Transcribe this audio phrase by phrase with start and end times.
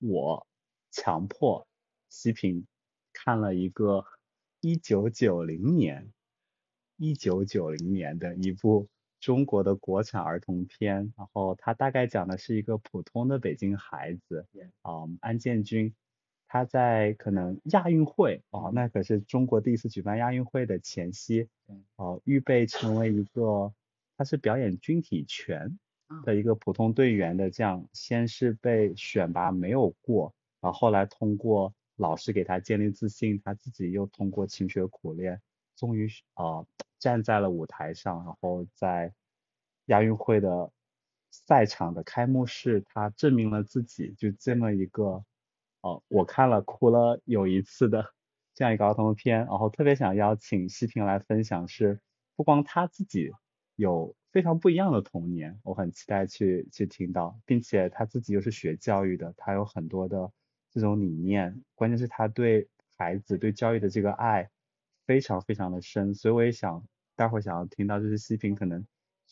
[0.00, 0.46] 我
[0.90, 1.66] 强迫
[2.08, 2.66] 西平
[3.12, 4.04] 看了一个
[4.60, 6.12] 一九九零年
[6.96, 8.88] 一九九零年的一部
[9.20, 14.46] 中国的国产儿童片，然后它大概讲的是一个普通的北京孩子，
[14.80, 15.94] 啊、安建军，
[16.48, 21.48] 他在可能亚运会哦，那可是中国第一次举办亚运会的前夕，
[21.96, 23.74] 哦、预备成为一个，
[24.16, 25.78] 他是表演军体拳
[26.24, 35.40] 的一个普通队员的这样，先是被选拔没有过，然后后来通过老师给他建立自信，他自己又通过勤学苦练，
[35.76, 36.66] 终于呃
[36.98, 39.12] 站在了舞台上，然后在
[39.86, 40.70] 亚运会的
[41.30, 45.24] 赛场的开幕式，他证明了自己，就这么一个，
[45.82, 48.12] 呃，我看了哭了有一次的
[48.54, 52.00] 这样一个儿童片，然后特别想邀请西平来分享是，
[52.36, 53.30] 不光他自己
[53.76, 60.32] 有非常不一样的童年，我很期待去去听到，并且他自己又是学教育的，他有很多的
[60.70, 64.48] 这种理念，关键是他对孩子对教育的这个爱
[65.06, 68.86] 非常非常的深，所以我也想待会儿想要听到，就是西平可能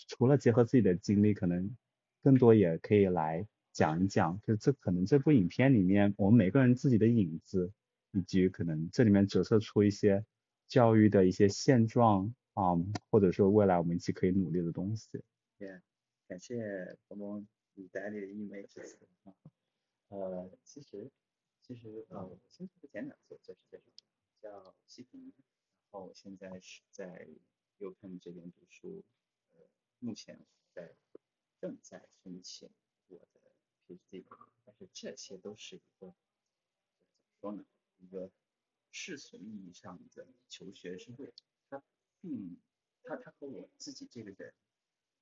[0.08, 1.76] 除了结合自己的经历，可能
[2.22, 7.72] 更多也可以来讲一讲，就这可能这部影片里面我们每个人自己的影子，
[8.10, 10.24] 以及可能这里面折射出一些
[10.66, 12.74] 教育的一些现状啊、
[13.08, 15.22] 或者说未来我们一起可以努力的东西。
[15.58, 15.80] 也
[16.26, 19.32] 感谢鹏鹏你带来的一枚之词啊。
[20.08, 21.08] 呃，其实
[21.62, 23.84] 其实呃，我先做个简短自我介绍介绍，
[24.40, 27.28] 叫西平，然后我现在是在
[27.78, 29.04] U Pen 这边读书，
[29.52, 29.60] 呃，
[30.00, 30.96] 目前在
[31.60, 32.68] 正在申请
[33.06, 33.40] 我的
[33.86, 34.24] PhD，
[34.64, 36.14] 但是这些都是一个怎么
[37.40, 37.64] 说呢？
[37.98, 38.32] 一个
[38.90, 41.32] 世俗意义上的求学生路，
[41.68, 41.80] 它
[42.20, 42.56] 并
[43.04, 44.54] 他他和我自己这个人。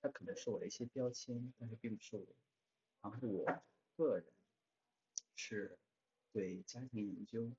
[0.03, 2.27] 他可能是我的一些标签，但是并不是我。
[3.03, 3.45] 然后我
[3.97, 4.27] 个人
[5.35, 5.79] 是
[6.33, 7.51] 对家庭研究，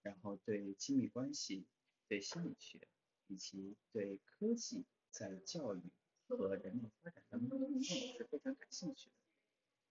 [0.00, 1.64] 然后对亲密关系、
[2.08, 2.80] 对心理学
[3.28, 5.82] 以及对科技在教育
[6.26, 9.16] 和人类发展当中是非常感兴趣的。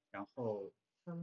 [0.09, 0.73] 然后
[1.06, 1.13] 它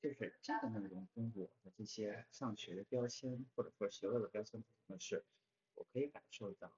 [0.00, 5.24] 就是这个内容跟我的这些上学的标签或者说学位的标签不同的是，
[5.74, 6.70] 我可以感受到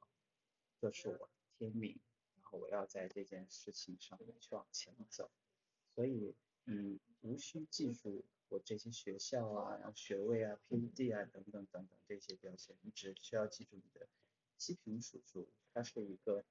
[0.83, 2.01] 这是我的天命。
[2.35, 5.31] 然后我要在这件事情上面去往前走，
[5.95, 6.35] 所以
[6.65, 14.09] 嗯，无需记住我这些学校啊，然后学位啊、PhD 啊等等等等这些标签，你只需要记住你的
[14.59, 16.45] 基平叔叔，他是一个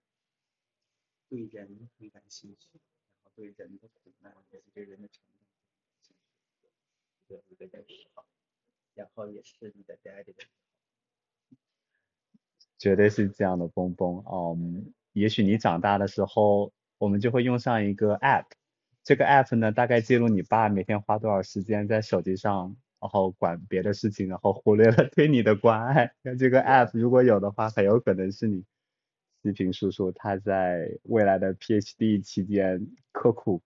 [1.28, 2.80] 对人很感兴趣，
[3.22, 5.26] 然后对人的苦难以及对人的成
[6.02, 6.16] 长
[7.28, 8.10] 一个一个认识，
[8.94, 10.46] 然后也是你的 daddy 的。
[12.82, 14.92] 绝对是这样的，蹦蹦，嗯。
[15.14, 18.46] 也许你长大的时候，我们就会用上一个 app，
[19.04, 26.14] 这个 app 呢，大概记录你爸每天花多少时间在手机上，然后管别的事情，然后忽略了对你的关爱。
[26.24, 28.66] 那这个 app 如果有的话，很有可能是你
[29.44, 33.62] 西平叔叔他在未来的 PhD 期间刻苦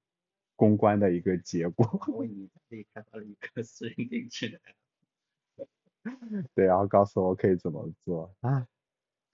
[0.57, 1.87] 攻关的一个结果。
[2.07, 5.67] 我为你自己开发了一个私人定制的 app。
[6.53, 8.67] 对，然后告诉我可以怎么做啊，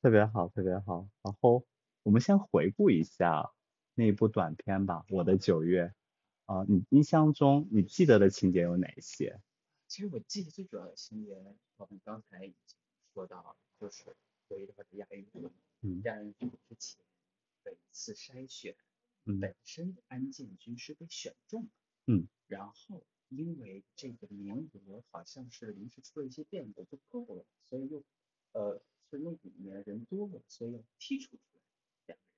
[0.01, 1.65] 特别好，特别好，然后。
[2.03, 3.51] 我们先回顾一下
[3.93, 5.93] 那一部短片吧，《我的九月》
[6.51, 9.39] 啊，你印象中你记得的情节有哪些？
[9.87, 11.37] 其实我记得最主要的情节，
[11.77, 12.75] 我们刚才已经
[13.13, 14.03] 说到，就是
[14.47, 15.51] 围绕着亚运会，
[16.05, 17.05] 亚运会之前
[17.63, 18.75] 的一次筛选，
[19.25, 21.69] 嗯本身安建军是被选中了，
[22.07, 28.03] 嗯，然后因为这个名额好像是临时出了一些变故，不够了，所以又
[28.53, 31.59] 呃，所以那里面人多了，所以要剔除出来
[32.05, 32.33] 两个人。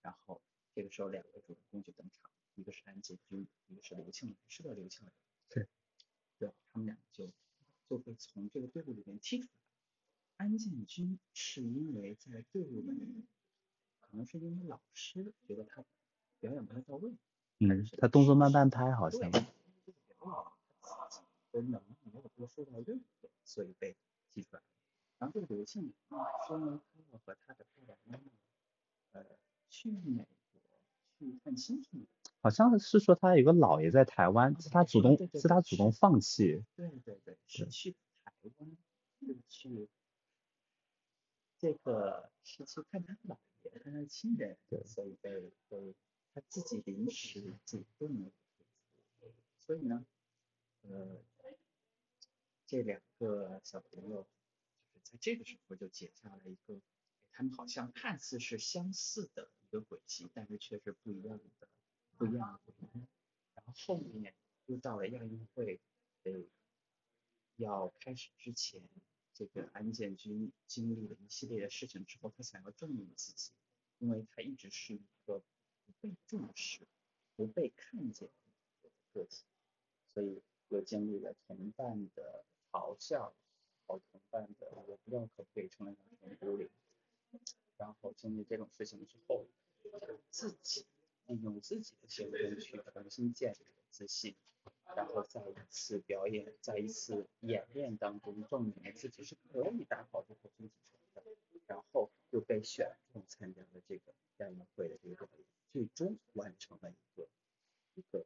[0.00, 0.40] 然后
[0.72, 5.04] 这个时候，两个主人公就登场，一个是安建军，一个是刘庆是叫刘庆
[5.48, 5.66] 对，
[6.38, 7.32] 对，他们俩就
[7.88, 9.50] 就会从这个队伍里面踢出来。
[10.36, 13.26] 安建军是因为在队伍里面，
[14.00, 15.84] 可能是因为老师觉得他
[16.38, 17.10] 表演不太到位，
[17.58, 19.20] 嗯，他动作慢半拍，好像，
[20.18, 20.52] 哦，
[21.10, 23.96] 自己的能力没有多受到认可，所以被
[24.32, 24.62] 踢出来。
[25.18, 25.92] 然后这个刘庆
[26.46, 28.24] 说呢，他要和他的爸爸妈妈，
[29.12, 29.24] 呃。
[29.70, 30.60] 去美国
[31.18, 32.06] 去看亲戚，
[32.40, 36.64] 好像是说他有个姥爷在台湾，是他主动是他主动放弃。
[36.76, 37.90] 对对对，是去
[38.24, 38.70] 台湾，
[39.18, 39.88] 是去
[41.58, 45.96] 这个是去看他姥爷，看他亲人，对，所以被被
[46.32, 48.30] 他自己临时主动，
[49.58, 50.06] 所以呢，
[50.82, 51.18] 呃，
[52.64, 54.33] 这两个小朋友就是
[55.04, 56.80] 在这个时候就解下了一个。
[57.36, 61.68] 他们好像看似是相似的一个轨迹，但是却是不一样的，
[62.16, 62.72] 不一样的。
[63.56, 64.32] 然后后面
[64.66, 65.80] 又到了亚运会，
[66.22, 66.48] 得
[67.58, 68.80] 到开始之前，
[69.32, 73.50] 这个安建军经历了一系列的事情之后，他想要证明自己，
[73.98, 75.42] 因为他一直是一个
[75.86, 76.86] 不被重视、
[77.34, 78.30] 不被看见
[78.80, 79.44] 的个体，
[80.12, 83.34] 所以又经历了同伴的嘲笑，
[83.86, 86.68] 好同伴的我不知道可不可以称为同孤立，
[87.76, 89.44] 然后经历这种事情之后，
[90.30, 90.86] 自己
[91.26, 93.58] 利用自己的行动去重新建立
[93.90, 94.34] 自信。
[94.96, 100.72] 然后在一次表演，在一次演练当中证明自己是可以打好这个军体
[101.12, 101.30] 拳的，
[101.66, 107.28] 然后又被选中参加了这个亚运会的这个表演，最终完成了一个
[107.94, 108.24] 一个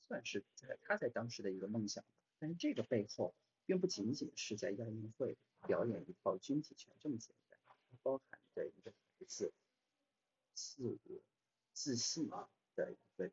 [0.00, 2.10] 算是在他在当时的一个梦想吧。
[2.40, 3.32] 但是这个背后
[3.72, 5.34] 并不仅仅是在亚运会
[5.66, 9.50] 表演一套军体拳这么简单，它包含着一个孩子
[10.52, 11.22] 自我
[11.72, 12.28] 自信
[12.76, 13.30] 的一个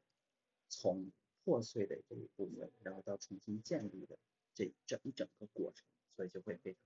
[0.70, 1.12] 从。
[1.46, 4.16] 破碎的这一部分，然后到重新建立的
[4.54, 5.84] 这整一整个过程，
[6.16, 6.82] 所以就会非常。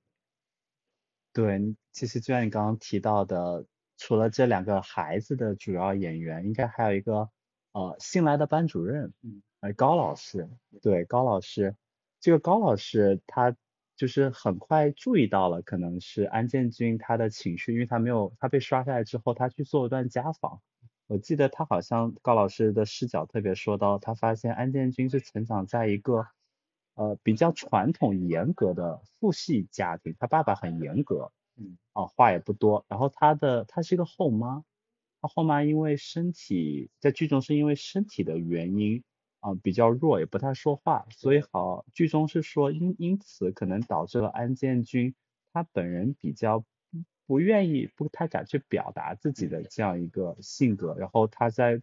[1.33, 3.65] 对，其实就像你刚刚提到的，
[3.97, 7.29] 除了这两个孩子的主要演员，应该还有一个
[7.73, 10.47] 呃新来的班主任，嗯，呃高老师，
[10.81, 11.75] 对高老师，
[12.23, 13.53] 这个高老师他
[13.97, 20.61] 就是很快注意到了，可能是安建军他的情绪，因为他没有他被刷下来之后，他去做一段家访。
[21.07, 26.25] 我记得他好像高老师的视角特别说到，他发现安建军是成长在一个
[26.95, 34.63] 呃比较传统严格的父系家庭，他爸爸很严格，嗯，啊话也不多，然后他的他是一个后妈，
[35.19, 39.03] 他后妈因为身体在剧中是因为身体的原因
[39.43, 45.13] 啊比较弱，也不太说话，所以好剧中是说因因此可能导致了安建军
[45.51, 46.65] 他本人比较。
[47.25, 51.81] 不愿意，不太敢去表达自己的这样一个性格，然后他在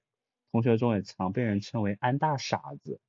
[0.53, 3.01] 同学中也常被人称为安大傻子。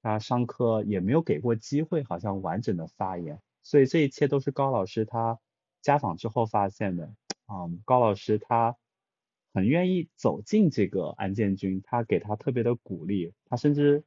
[0.00, 5.38] 他上课也没有给过机会，好像完整的发言，所以这一切都是高老师他
[5.82, 7.14] 家访之后发现的。
[7.52, 8.74] 嗯，高老师他
[9.54, 14.04] 很愿意走进这个安建军，他给他特别的鼓励，他甚至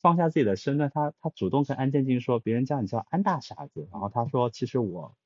[0.00, 5.16] 放下自己的身段，他他主动跟安建军说，别人叫你叫安大傻子，然后他说其实我。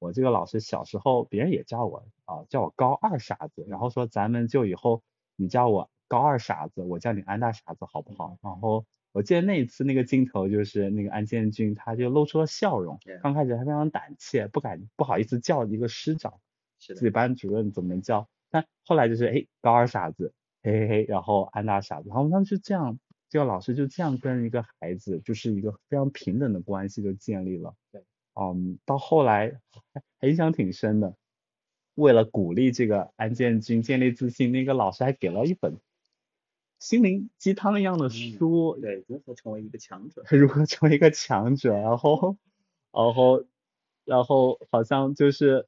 [0.00, 5.02] 我这个老师小时候，别人也叫我啊，叫我高二傻子，然后说咱们就以后
[5.36, 8.38] 你叫我高二傻子，我叫你安大傻子好不好？
[8.40, 16.40] 然后我记得那一次那个镜头就是那个安建军他就露出了笑容，刚开始他非常胆怯，不敢不好意思叫一个师长，
[16.78, 18.26] 自己班主任怎么能叫？
[18.50, 20.32] 但后来就是哎高二傻子，
[20.62, 22.98] 嘿嘿嘿，然后安大傻子，然后他们就这样，
[23.28, 27.74] 这个老师就这样跟一个孩子就是一个非常平等的关系就建立了。
[27.92, 28.04] 对。
[28.34, 29.60] 嗯，到后来
[30.18, 31.14] 还印象挺深的。
[31.96, 35.78] 为了鼓励这个安建军建立自信，那个老师还给了一本
[36.78, 38.78] 心灵鸡汤一样的书。
[38.80, 40.22] 对，如何成为一个强者？
[40.34, 41.74] 如何成为一个强者？
[41.74, 42.38] 然后，
[42.92, 43.44] 然后，
[44.04, 45.66] 然后好像就是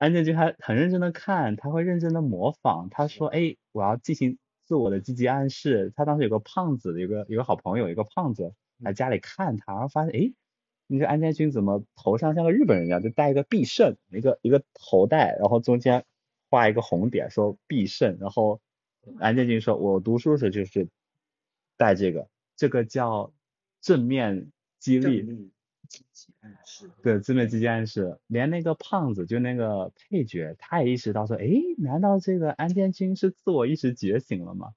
[0.00, 2.88] 安建军还很认真的看，他会认真的模仿。
[2.90, 10.32] 他说：“哎，我要进行自我的积极暗示。”他当时有个胖子，有个有个好朋友，一个胖子来家里看他，然后发现哎。
[10.92, 16.04] 那个安建军怎么头上像个日本人一样，就戴一个必胜，一个一个头戴，然后中间
[16.48, 18.18] 画一个红点，说必胜。
[18.18, 18.60] 然后
[19.20, 20.88] 安建军说，我读书时就是
[21.76, 23.32] 戴这个，这个叫
[23.80, 24.50] 正面
[24.80, 25.52] 激励。
[27.02, 28.18] 对，正面积极暗示。
[28.26, 34.74] 连那个胖子，就那个配角，他也意识到说，哎，难道这个安天君是自我意识觉醒了吗？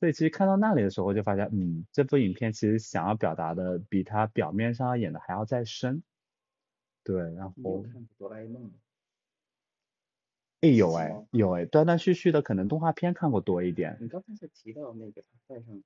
[0.00, 6.02] 所以其实看到那里的时候，就发现，嗯，这部影片其实想要表达的，比他表面上演的还要再深。
[7.04, 7.82] 对，然后。
[7.82, 8.72] 看哆啦 A 梦。
[10.60, 13.98] 哎，有哎，有哎，断断续续的，可能动画片看过多一点。
[14.00, 15.76] 你刚才在提到那个他戴上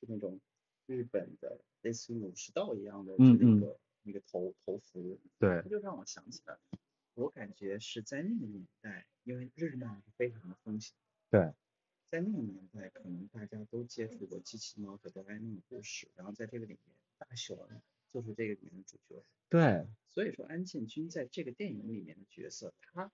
[0.00, 0.38] 就那种
[0.86, 6.58] 日本的类似于武士道一样的那个那个头头服，对，他就让我想起了，
[7.14, 10.94] 我感觉是在那个年代，因为日漫非常的风行。
[11.28, 11.52] 对。
[12.08, 17.58] 在那个年代，可能大家都接触过机器猫和哆啦 A 梦的故事，然后在这个里面，大雄
[18.12, 19.24] 就是这个里面的主角。
[19.48, 23.10] 对，所以说安建军在这个电影里面的角色，他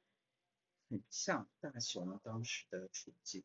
[0.90, 3.42] 很像大雄当时的处境，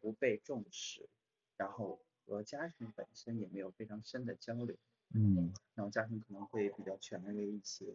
[0.00, 1.08] 不被重视，
[1.56, 4.76] 然后和家庭本身也没有非常深的交流。
[5.14, 5.52] 嗯。
[5.74, 7.94] 然后家庭可能会比较权威一些，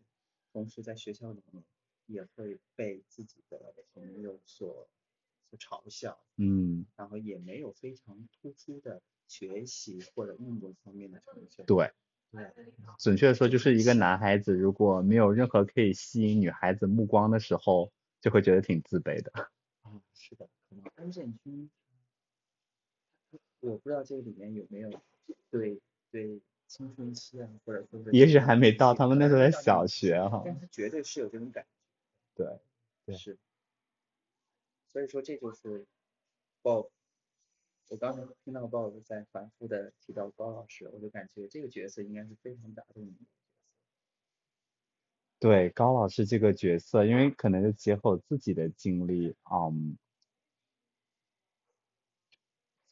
[0.54, 1.64] 同时在学校里面
[2.06, 4.88] 也会被自己的朋友所
[5.50, 5.60] 所。
[5.60, 11.66] 嘲笑，嗯，然后也没有非常突出的学习或者运动方面的成就。
[11.66, 11.92] 对，
[12.32, 12.50] 对，
[12.98, 17.92] 准确的说，就是一个男孩子如果没有任何可以吸引女孩子目光的时候，
[18.22, 19.30] 就会觉得挺自卑的。
[19.82, 21.70] 啊，是的，可能安建军，
[23.60, 24.90] 我不知道这个里面有没有
[25.50, 26.42] 对对
[26.72, 30.42] 青春期啊，或者说是也许还没到，他们那时候在小学哈。
[30.46, 31.68] 但是绝对是有这种感
[32.34, 32.62] 对，觉，
[33.08, 33.38] 对是。
[34.88, 35.86] 所以说这就是
[36.62, 36.90] 报，
[37.90, 43.26] 我刚才听到报在反复的提到高老师，我就感觉这个角色应该是非常打动你的。
[45.40, 49.98] 对，高老师这个角色，因为可能是结合我自己的经历，嗯，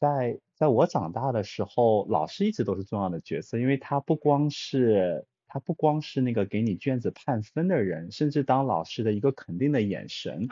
[0.00, 10.48] 在在我长大的时候，老师一直都是重要的角色，因为他不光是他不光是那个给你卷子判分的人，甚至当老师的一个肯定的眼神，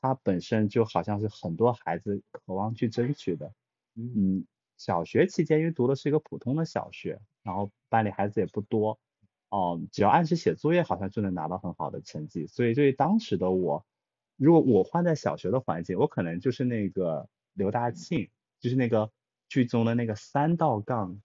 [0.00, 3.52] 他本身就好像是很多孩子渴望去争取的。
[3.96, 4.46] 嗯，
[4.78, 9.00] 小学期间因为读的是一个普通的小学，然后班里孩子也不多，
[9.48, 12.46] 哦、只要按时写作业，好像就能拿到很好的成绩。
[12.46, 13.84] 所以对于当时的我，
[14.36, 18.30] 如果我换在小学的环境，我可能就是那个刘大庆，
[18.62, 19.10] 就是那个
[19.48, 21.20] 剧中的那个三道杠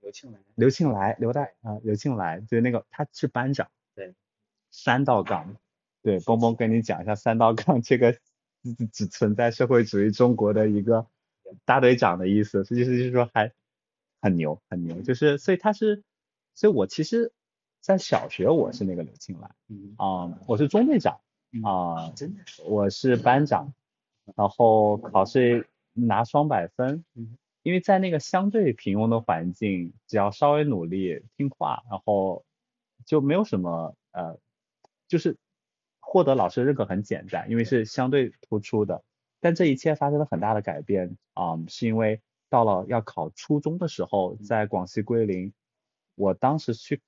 [0.00, 4.14] 刘庆来，刘庆来，刘大啊、刘庆来，就是那个他是班长，对，
[4.70, 5.56] 三道杠，
[6.02, 11.06] 对，蹦蹦跟你讲一下三道杠这个只只存在社会主义中国的一个
[11.64, 13.50] 大队长的意思，实际就是说还
[14.20, 16.04] 很牛很牛，就是所以他是，
[16.54, 17.32] 所以我其实，
[17.80, 21.18] 在小学我是那个刘庆来嗯啊、我是中队长
[21.50, 23.72] 嗯啊、真的是，我是班长，
[24.36, 32.44] 然后考试拿双百分嗯，因为在那个相对平庸的环境，只要稍微努力听话，然后
[33.06, 34.38] 就没有什么呃，
[35.08, 35.38] 就是
[36.00, 39.02] 获得老师的认可很简单，因为是相对突出的。
[39.40, 45.52] 但这一切发生了很大的改变啊、是因为到了要考初中的时候，在广西桂林，
[46.14, 47.02] 我当时去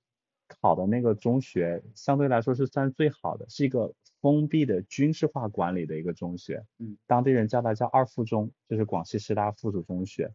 [0.46, 10.34] 考的那个中学，相对来说是算最好的，是一个封闭的军事化管理的一个中学，嗯，当地人叫它叫二附中，就是广西师大附属中学，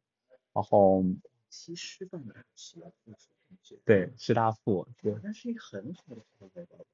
[0.53, 1.03] 然后
[1.50, 6.85] 西师范的师大附属中学，对师大附，对，那是一个很好的学校。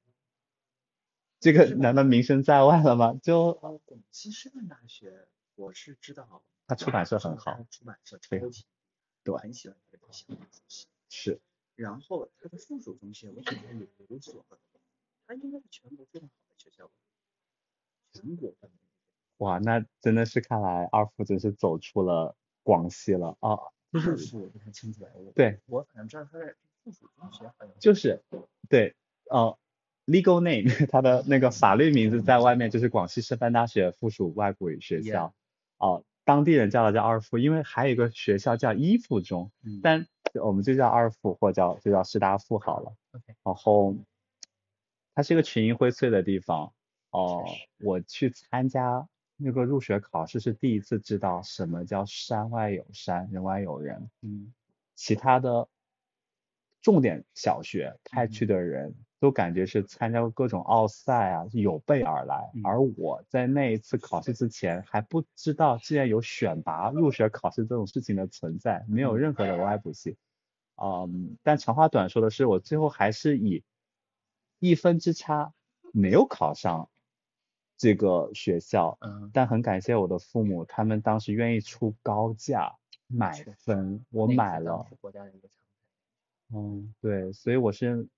[1.40, 3.16] 这个难道名声在外了吗？
[3.22, 8.64] 就呃，广西师范大学，我是知道，它出版社很好，出版社对超级，
[9.22, 9.38] 对我。
[9.38, 10.86] 很喜欢它的小东西。
[11.08, 11.40] 是。
[11.76, 13.78] 然后它的附属中学，我感觉也
[14.08, 14.77] 有所不同，
[15.28, 16.92] 它应该是全国非常好的学校吧，
[18.14, 18.76] 全国范围。
[19.36, 23.50] 哇，那真的是看来二附真是走出了广西了啊，
[23.92, 27.68] 二附我不太清楚对，我好像知道它在附属中学，好像。
[27.78, 28.22] 就是
[28.70, 28.96] 对，
[29.30, 29.58] 呃
[30.06, 35.34] ，legal name 它的那个法律名字在外面就是广西师范大学附属外国语学校，
[35.76, 39.80] 哦、当地人叫它叫二附，因为还有一个学校叫一附中，嗯。
[39.82, 40.06] 但
[40.42, 42.94] 我们就叫二附或叫就叫师大附好了。
[43.12, 43.94] OK 然后
[45.18, 46.72] 它是一个群英荟萃的地方。
[47.10, 47.44] 哦、
[47.80, 49.04] 我去参加
[49.36, 54.08] 那个入学考试是第一次知道什么叫山外有山，人外有人。
[54.22, 54.52] 嗯
[54.94, 55.66] 其他的
[56.80, 62.52] 重点小学派嗯去的人都感觉是参加过各种奥赛啊，有备而来。
[62.54, 70.16] 嗯而我在那一次考试之前还不知道，竟然有选拔入学考试这种事情的存在，没有嗯任何的额外补习。
[70.80, 73.64] 嗯，但长话短说的是，我最后还是以
[74.58, 75.52] 一分之差
[75.92, 76.88] 没有考上
[77.76, 78.98] 这个学校。
[79.00, 84.86] 嗯，但很感谢我的父母，他们当时愿意出高价买分，我买了。
[86.52, 88.08] 嗯，对，所以我是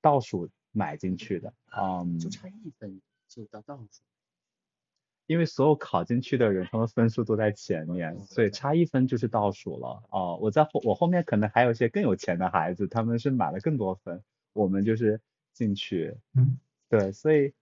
[0.00, 4.02] 倒数买进去的，嗯，就差一分就到倒数。
[5.26, 10.02] 因为所有考进去的人，他们分数都在前面，所以差一分就是倒数了。
[10.10, 15.22] 哦，我在后，我后面可能还有一些更有钱的孩子，他们是买了更多分，我们就是
[15.54, 16.58] 进去，嗯，
[16.90, 17.54] 对，所以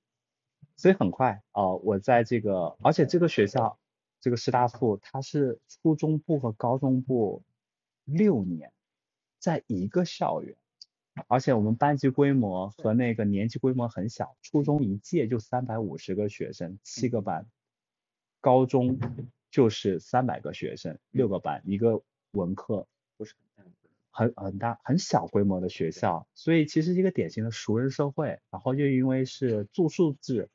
[0.76, 3.78] 所以很快啊，我在这个，而且这个学校，
[4.20, 7.44] 这个师大附，它是初中部和高中部
[8.04, 8.72] 六年
[9.38, 10.56] 在一个校园。
[11.28, 17.46] 而且我们班级规模和那个年级规模很小，初中一届就三百五十个学生，七个班，
[18.40, 18.98] 高中
[19.50, 22.88] 就是三百个学生，六个班，一个文科，
[24.12, 24.32] 很。
[24.34, 28.38] 很很大很小规模的学校，所以其实一个典型的熟人社会。
[28.50, 30.48] 然后又因为是住宿制，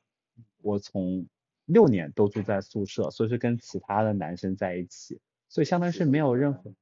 [0.62, 1.26] 我从
[1.66, 6.72] 六年都住在宿舍，所以是跟其他的男生在一起，所以相当于是没有任何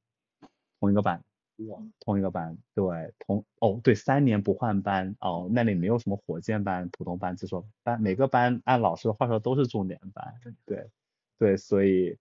[0.78, 1.24] 同一个班。
[1.56, 10.34] 哇，同一个班，对，同哦对，三年不换班哦，那里没有什么火箭班、普通班、自修班，每个班按老师的话说都是重点班，
[10.66, 10.90] 对
[11.38, 12.18] 对，所以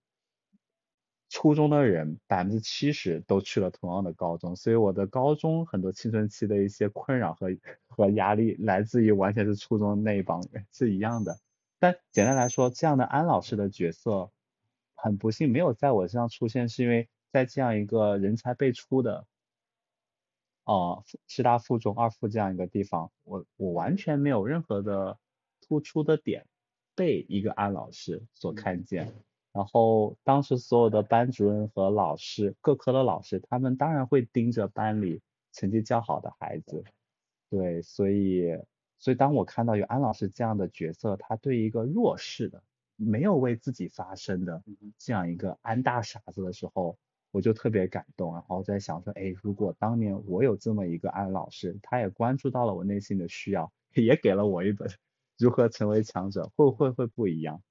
[1.37, 7.49] 初中的人百分之七十都去了同样的高中，所以我的高中很多青春期的一些困扰和
[7.87, 11.37] 和压力来自于完全是初中那一帮人是一样的。
[11.77, 14.31] 但简单来说，这样的安老师的角色
[14.95, 19.27] 很不幸没有在我身上出现，是因为在这样一个人才辈出的
[20.63, 25.17] 呃师大附中二附这样一个地方，我我完全没有任何的
[25.59, 26.45] 突出的点
[26.95, 29.13] 被一个安老师所看见。
[29.55, 35.21] 然后当时所有的班主任和老师，各科的老师，他们当然会盯着班里
[35.53, 36.83] 成绩较好的孩子。
[37.49, 38.59] 对，所以
[38.99, 42.61] 所以当我看到有安老师这样的角色，他对一个弱势的、
[42.97, 44.61] 没有为自己发声的
[44.97, 46.97] 这样一个安大傻子的时候，
[47.31, 48.33] 我就特别感动。
[48.33, 54.89] 然后在想说，哎，如果当年我有这么一个安老师，他也关注到了我内心的需要，也给了我一本
[55.39, 57.61] 如何成为强者，会不会会不一样。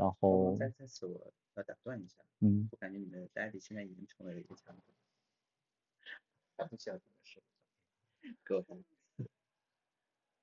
[0.00, 4.74] 然后在在此我要打断一下，嗯，我感觉你们的 daddy 现在已经成为了一个强
[6.56, 7.42] 者，不需要怎么说，
[8.44, 8.64] 够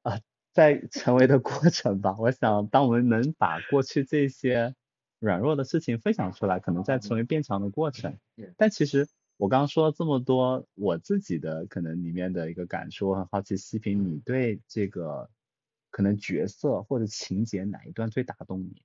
[0.03, 0.21] 啊，
[0.51, 2.15] 在成为的过程吧。
[2.19, 4.75] 我想，当我们能把过去这些
[5.17, 8.15] 软弱的事情分享出来，可能在成为变强的过程。
[8.57, 15.31] 但其实我刚刚说了这么多，我自己的可能里面的一个感受，我很好奇，西平，你对这个
[15.89, 18.83] 可能角色或者情节哪一段最打动你？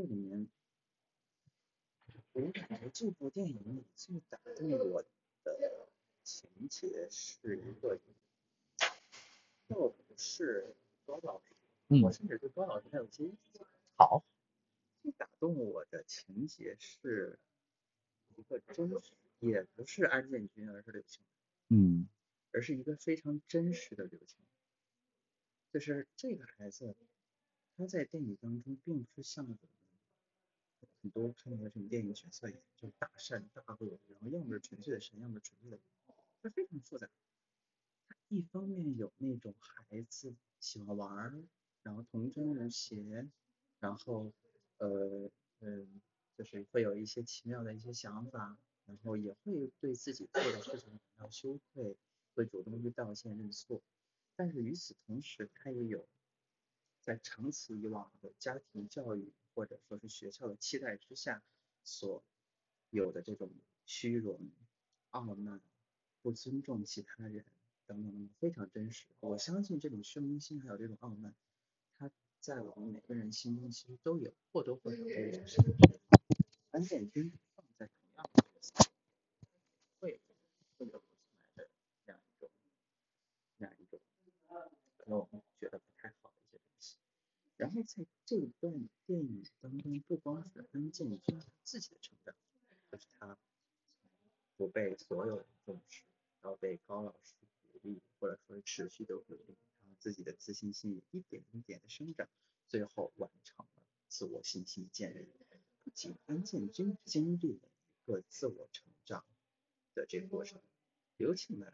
[0.00, 0.48] 这里面，
[2.32, 5.02] 我感觉这部电影里最打动我
[5.44, 5.90] 的
[6.22, 8.00] 情节是一个，
[9.68, 11.54] 倒不是高老师，
[12.02, 13.30] 我甚至对高老师还有些
[13.98, 14.24] 好。
[15.02, 17.38] 最打动我的情节是
[18.36, 21.22] 一个真实，也不是安建军，而是刘青
[21.68, 22.08] 嗯，
[22.52, 24.38] 而是一个非常真实的刘青
[25.70, 26.96] 就是这个孩子，
[27.76, 29.58] 他在电影当中并不是像。
[31.02, 37.08] 很多看到的这种电影角色，就是大善大恶，然后要么是纯粹的善，要么纯粹的恶，它非常复杂。
[38.08, 41.48] 它一方面有那种孩子喜欢玩，
[41.82, 43.28] 然后童真无邪，
[43.78, 44.32] 然后
[44.78, 46.00] 呃嗯，
[46.36, 51.96] 就是会有一些奇妙的一些想法，然后也会对自己做的事情感到羞愧，
[52.34, 53.82] 会主动去道歉认错。
[54.36, 56.08] 但是与此同时，他也有
[57.00, 59.32] 在长此以往的家庭教育。
[59.54, 61.42] 或者说是学校的期待之下
[61.82, 62.22] 所
[62.90, 63.50] 有的这种
[63.86, 64.40] 虚荣、
[65.10, 65.60] 傲慢、
[66.22, 67.44] 不尊重其他人
[67.86, 69.06] 等等等等，非常真实。
[69.20, 71.34] 我相信这种虚荣心还有这种傲慢，
[71.98, 72.10] 它
[72.40, 76.00] 在我们每个人心中其实都有或多或少都有。
[76.70, 78.84] 安建军放在同样的角色，
[79.98, 80.20] 会
[80.78, 81.04] 会有出
[81.36, 81.68] 来的
[82.06, 82.50] 这样一种
[83.58, 84.00] 这样一种
[84.96, 86.96] 可能我们觉得不太好的一些东西。
[87.60, 88.88] 然后在这一段。
[89.06, 92.32] 电影当中不光是安建军自己的成长，
[92.92, 93.36] 就是他
[94.56, 96.04] 不被所有人重视，
[96.40, 102.28] 然后被高老师鼓励，或者说持续的鼓励，然后自己的自信心一点一点的生长，
[102.68, 105.26] 最后完成了自我信心建立。
[105.82, 107.68] 不仅安建军经历了
[108.04, 109.24] 一个自我成长
[109.94, 110.62] 的这个过程，
[111.16, 111.72] 刘庆来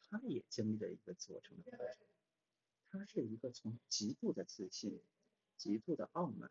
[0.00, 1.96] 他也经历了一个自我成长的过程，
[2.90, 5.00] 他是一个从极度的自信、
[5.62, 6.50] 极度的傲慢。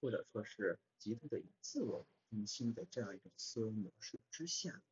[0.00, 4.82] 或者说是极度的以自我为中心的这样一种思维模式之下，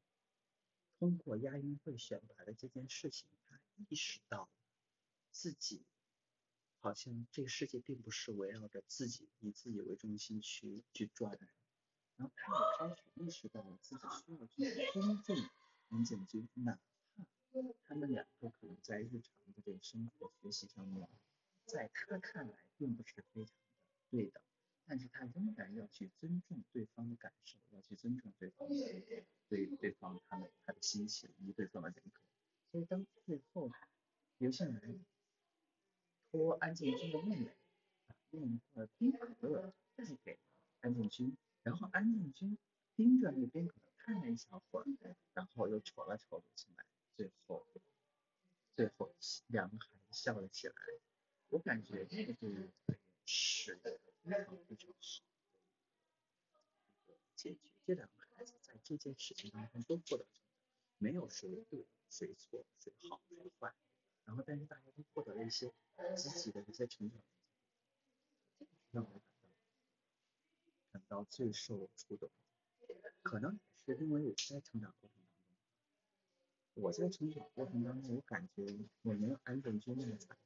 [0.99, 4.51] 通过亚运会选拔的这件事情，他意识到
[5.33, 5.83] 自己
[6.81, 11.49] 好像这个世界并不是围绕着自己以自己为中心去去转的，
[12.17, 15.37] 然后他也开始意识到了自己需要去尊重
[15.89, 21.09] 安建军，哪怕他们两个可能在日常的这个生活学习上面，
[21.65, 23.53] 在他看来并不是非常的
[24.11, 24.41] 对的。
[24.87, 28.67] 但是他仍然要去尊重对方的感受，要去尊重对方
[29.51, 32.23] 对对方他们他的心情以及对方的人格。
[32.73, 33.71] 所以当最后
[34.39, 34.81] 刘向来
[36.31, 37.55] 托安建军的妹妹
[38.07, 40.39] 把那一块冰可乐带给
[40.81, 42.57] 安建军，然后安建军
[42.97, 44.87] 盯着那冰可乐看了一小会儿，
[45.35, 47.67] 然后又瞅了瞅刘庆来，最后
[48.75, 49.15] 最后
[49.49, 50.75] 两个孩子笑了起来。
[51.49, 52.71] 我感觉这个就是
[53.25, 53.79] 是。
[54.25, 55.23] 非常非常好，
[57.35, 60.43] 解决这两个孩子在这件事情当中都获得成长，
[60.99, 63.73] 没有谁对谁错谁好谁坏，
[64.27, 65.73] 然后但是大家都获得了一些
[66.15, 67.23] 积极的一些成长，
[68.91, 69.49] 让我感到
[70.93, 72.31] 感到最受触动。
[73.23, 75.31] 可能是因为我在成长过程当
[76.75, 78.67] 中，我在成长过程当中，我感觉
[79.01, 80.37] 我没有安正军那么惨，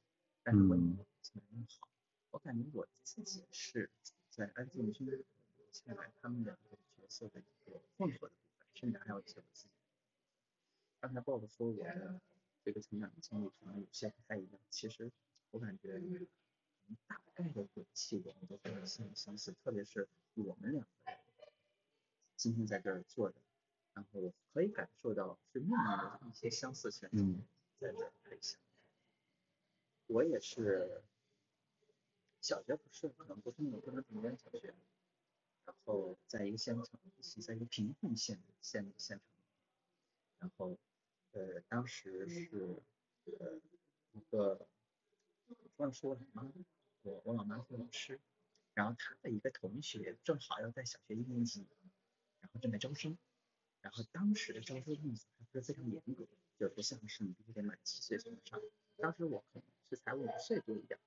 [0.43, 1.89] 但是我也没有那么好。
[2.31, 3.89] 我感觉我自己是
[4.29, 5.23] 在安静军
[5.71, 9.69] 下来他们两个角色的一个混合的部分，甚至还有一些我自己。
[10.99, 12.19] 刚才 Bob 说我的
[12.63, 15.11] 这个成长经历可能有些不太一样，其实
[15.51, 15.99] 我感觉
[17.07, 21.19] 大概的轨迹我们都很相相似，特别是我们两个人
[22.35, 23.35] 今天在这儿坐着，
[23.93, 27.43] 然后我可以感受到是命运的一些相似性嗯
[27.79, 28.57] 在这儿配下。
[30.07, 31.01] 我也是
[32.41, 34.73] 小学不是可能不是那种不能顶尖小学，
[35.65, 39.21] 然后在一个县城，是在一个贫困县县县城，
[40.39, 40.77] 然后
[41.31, 42.83] 呃当时是
[43.25, 43.59] 呃
[44.11, 44.67] 一个
[45.77, 46.51] 忘说我老妈，
[47.01, 48.19] 我我老妈是老师，
[48.73, 51.65] 然后她的一个同学正好要在小学一年级，
[52.41, 53.17] 然后正在招生，
[53.81, 56.27] 然后当时的招生政策还不是非常严格，
[56.59, 58.61] 就不像是你必须得满七岁才能上，
[58.97, 59.63] 当时我可能
[59.95, 60.99] 是才五岁多一点，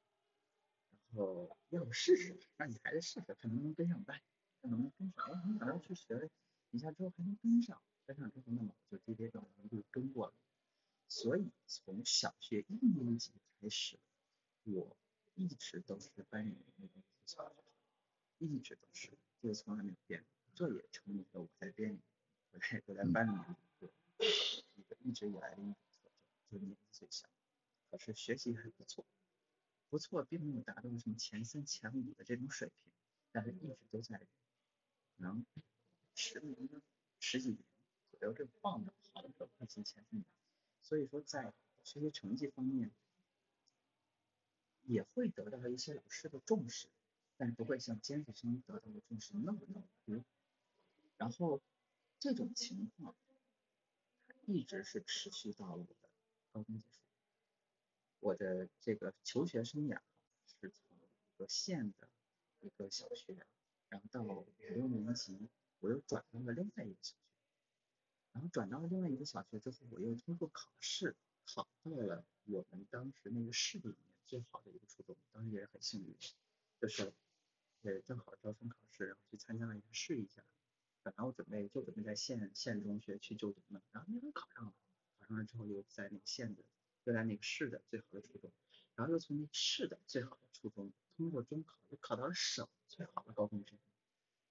[1.10, 4.20] 然后要不试试，让你孩子试试，看能不能跟上班，
[4.62, 6.28] 看能不能跟上，哎，没想到去学了
[6.70, 10.34] 一下之后还能跟上，跟上之后那么我就跌跌撞撞就跟过了，
[11.08, 13.98] 所以从小学一年级开始，
[14.64, 14.96] 我
[15.34, 16.92] 一直都是班里面那个
[17.24, 17.54] 小学
[18.38, 19.10] 生，一直都是，
[19.42, 22.00] 这个从来没有变过，这也成为了我在编里，
[22.52, 23.88] 我在我在班里面的
[24.76, 26.12] 一个一直以来的一种特征，
[26.50, 27.28] 就是年纪最小，
[27.98, 29.04] 是学习还不错，
[29.88, 32.92] 不错，并没有达到什么前三前五的这种水平，
[33.32, 34.26] 但是一直都在可
[35.16, 35.44] 能
[36.14, 36.56] 十年
[37.18, 37.58] 十几年
[38.10, 40.24] 左右这个放着好的时候快进前三名，
[40.82, 41.52] 所以说在
[41.84, 42.90] 学习成绩方面
[44.82, 46.88] 也会得到一些老师的重视，
[47.36, 50.24] 但不会像尖子生得到的重视那么那么多。
[51.16, 51.62] 然后
[52.18, 53.14] 这种情况
[54.46, 55.94] 一直是持续到我的
[56.52, 57.05] 高中结束。
[58.20, 60.00] 我的这个求学生涯
[60.46, 62.08] 是从一个县的
[62.60, 63.46] 一个小学，
[63.88, 65.48] 然后到五六年级，
[65.80, 67.16] 我又转到了另外一个小学，
[68.32, 76.16] 然后转到了另外一个小学之后，我又通过考试考到了我们当时那个市里面最好的一个初中，当时也是很幸运，
[76.80, 77.12] 就是
[77.82, 80.42] 呃正好招生考试，然后去参加了一个试一下，
[81.02, 84.74] 本来我准备就准备在县县中学去就读呢，然后那会考上了，
[85.20, 86.62] 考上了之后又在那个县的
[87.06, 88.50] 又在那个市的最好的初中，
[88.96, 93.78] 然后又从那市的最好的初中通过中考又考到了省最好的高中生，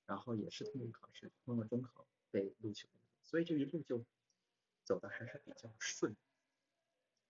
[0.06, 2.88] 然后也是通过考试通过中考被录取，
[3.24, 4.04] 所以这一路就
[4.86, 6.16] 走的还是比较顺。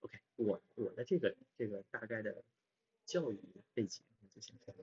[0.02, 2.44] OK，我我的这个这个大概的
[3.06, 3.40] 教育
[3.74, 4.76] 背景就先这儿。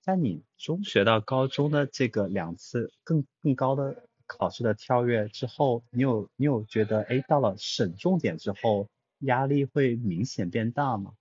[0.00, 8.88] 在你中学到高中的这个两次更更高的考试的跳跃之后，你有你有觉得，哎，到了省重点之后，
[9.24, 11.16] 压力会明显变大吗？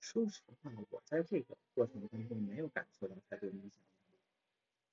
[0.00, 4.18] 说实话，我在这个过程当中没有感受到太多明显的压力。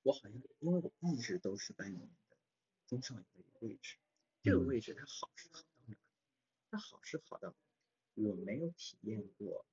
[0.04, 2.38] 我好像因为我一直都是班里面的
[2.86, 3.96] 中上游的一个位置，
[4.44, 5.96] 这个嗯位置它好是好到哪？
[6.70, 7.56] 它好是好到
[8.16, 9.66] 我没有体验过，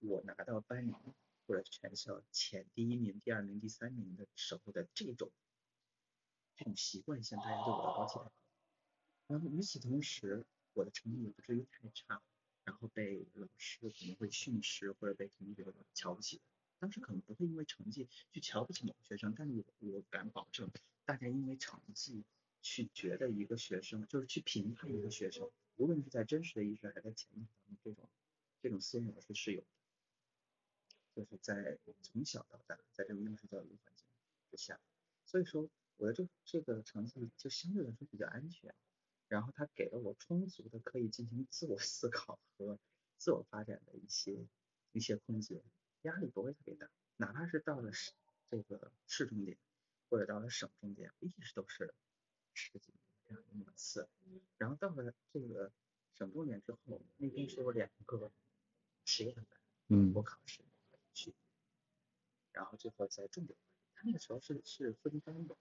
[0.00, 0.94] 我拿到班里
[1.46, 5.30] 或者全校前第一名、第二名、第三名的时候的这种
[6.56, 8.30] 这种习惯性，大家对我的高期待。
[9.28, 10.44] 然后与此同时，
[10.78, 12.22] 我的成绩也不至于太差，
[12.62, 16.40] 然后被老师可能会训斥或者被同学瞧不起。
[16.78, 20.70] 当时可能不会因为成绩去瞧不起某个学生，但是我我敢保证，
[21.04, 22.22] 大家因为成绩
[22.62, 28.08] 去觉得一个学生，就是去评判一个学生，无论是在真实的意识还是在潜意识当中，这种
[28.62, 29.66] 这种思维模式是有的。
[31.16, 34.06] 就是在从小到大，在这种应试教育环境
[34.52, 34.78] 之下，
[35.26, 38.72] 所以说我的这这个成绩就相对来说比较安全，
[39.28, 42.78] 然后它给了我充足的可以进行自我思考和
[43.16, 44.46] 自我发展的一些
[44.92, 45.62] 一些空间，
[46.02, 48.12] 压力不会特别大，哪怕是到了市
[48.50, 49.58] 这个市重点
[50.08, 51.94] 或者到了省重点，一直都是
[52.54, 54.08] 十几名这样的名次，
[54.56, 55.70] 然后到了这个
[56.14, 58.32] 省重点之后，那边是有两个
[59.04, 59.46] 实验班，
[59.88, 60.12] 嗯。
[60.14, 60.62] 我考试
[61.12, 61.34] 去，
[62.52, 65.56] 然后最后在重点班，他那个时候是是分班的，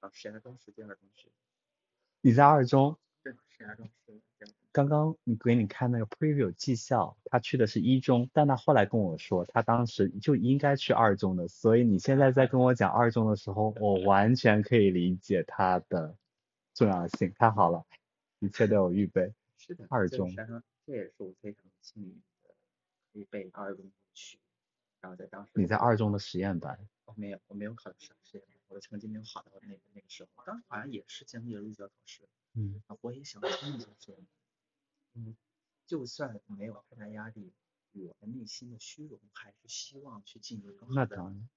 [0.00, 1.30] 啊，石家庄市第二中是，
[2.22, 2.96] 你在二中，
[4.70, 16.16] 刚刚你给你看那个 preview 技校，他去的是一中，但他后来跟我说，他当时就应该去二中的，所以你现在在跟我讲二中的时候，我完全可以理解它的
[16.74, 17.32] 重要性。
[17.36, 17.84] 太好了，
[18.38, 19.34] 一切都有预备。
[19.58, 20.32] 是的，二中
[20.86, 22.54] 这也是我非常幸运的，
[23.12, 24.38] 可以被二中录取，
[25.00, 32.82] 然后在当时你在二中的实验班，我没有，我没有考上实验班，我的成绩没有好到那个那个时候，当时好像也是经历了入学考试，嗯。
[32.86, 34.26] 啊，我也想参一下实验班，
[35.12, 35.36] 嗯，
[35.86, 37.52] 就算没有太大压力，
[37.92, 41.16] 我的内心的虚荣还是希望去进入更好的、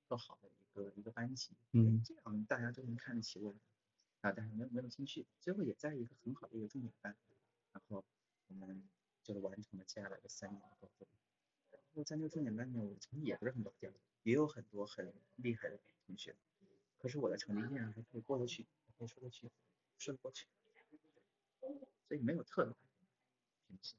[0.10, 3.56] 更好的一个一个班级，嗯这样大家都能看得起我，
[4.20, 7.16] 啊，但是没有没有兴趣，最后也在一个很好的一个重点班，
[7.72, 8.04] 然后
[8.50, 8.84] 我们
[9.24, 11.08] 就是完成了接下来的三年的高中，
[11.72, 13.90] 然后在那个重点班里面，我成绩也不是很高调，
[14.24, 16.36] 也有很多很厉害的同学，
[17.06, 18.66] 可是我的成绩依然还可以过得去，
[18.98, 19.48] 可以说得去，
[20.00, 20.48] 说得过去，
[22.08, 22.74] 所以没有特别
[23.68, 23.94] 平时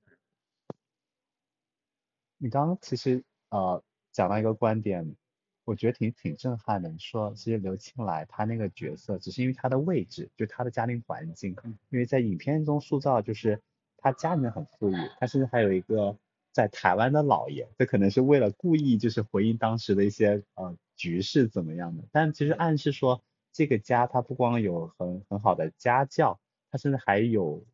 [2.37, 5.15] 你刚刚其实呃讲到一个观点，
[5.63, 6.89] 我觉得挺挺震撼的。
[6.89, 11.55] 你说其实刘青来他那个角色，只是因为他的位置，就他的家庭环境，
[11.91, 13.63] 因为在影片中塑造就是
[13.99, 16.19] 他家里面很富裕，他甚至还有一个
[16.51, 27.65] 在台湾的姥爷，这可能是为了故意就是回应当时的一些呃局势怎么样的，但其实暗示说这个家他不光有很很好的家教，他甚至还有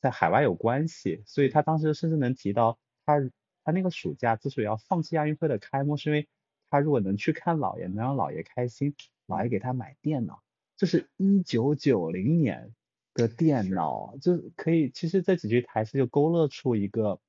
[0.00, 3.30] 在海外有关系，所以他当时甚至能提到他。
[3.62, 6.26] 他那个暑假之所以要放弃亚运会的开幕，是因为
[6.70, 8.94] 他如果能去看姥爷，能让姥爷开心，
[9.26, 10.42] 姥爷给他买电脑。
[10.78, 12.74] 这是一九九零年
[13.12, 17.20] 的电脑，就可以，其实这几句台词就勾勒出一个，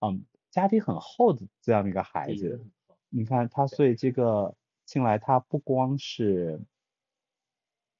[0.00, 2.64] 嗯，家底很厚的这样的一个孩子。
[3.10, 6.60] 你看他，所以这个进来，他不光是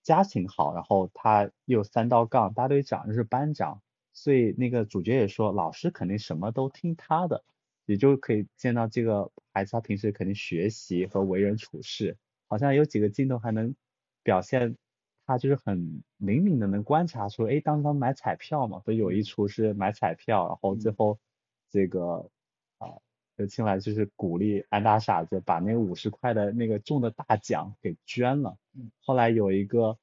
[0.03, 7.44] 家庭好，然后他又三道杠，大队长又是班长，所以那个主角也说，老师肯定什么都听他的。
[7.87, 13.75] 也就可以见到这个孩子，他平时肯定学习和为人处事，好像有几个镜头还能
[14.23, 14.77] 表现
[15.27, 21.18] 他就是很灵敏的能观察出，哎，当时他买彩票嘛，不有一出是买彩票，然后最后
[21.68, 22.31] 这个
[23.40, 28.59] 啊刘青来就是鼓励安大傻子把那个五十块的那个中的大奖给捐了，
[29.03, 29.96] 后来有一个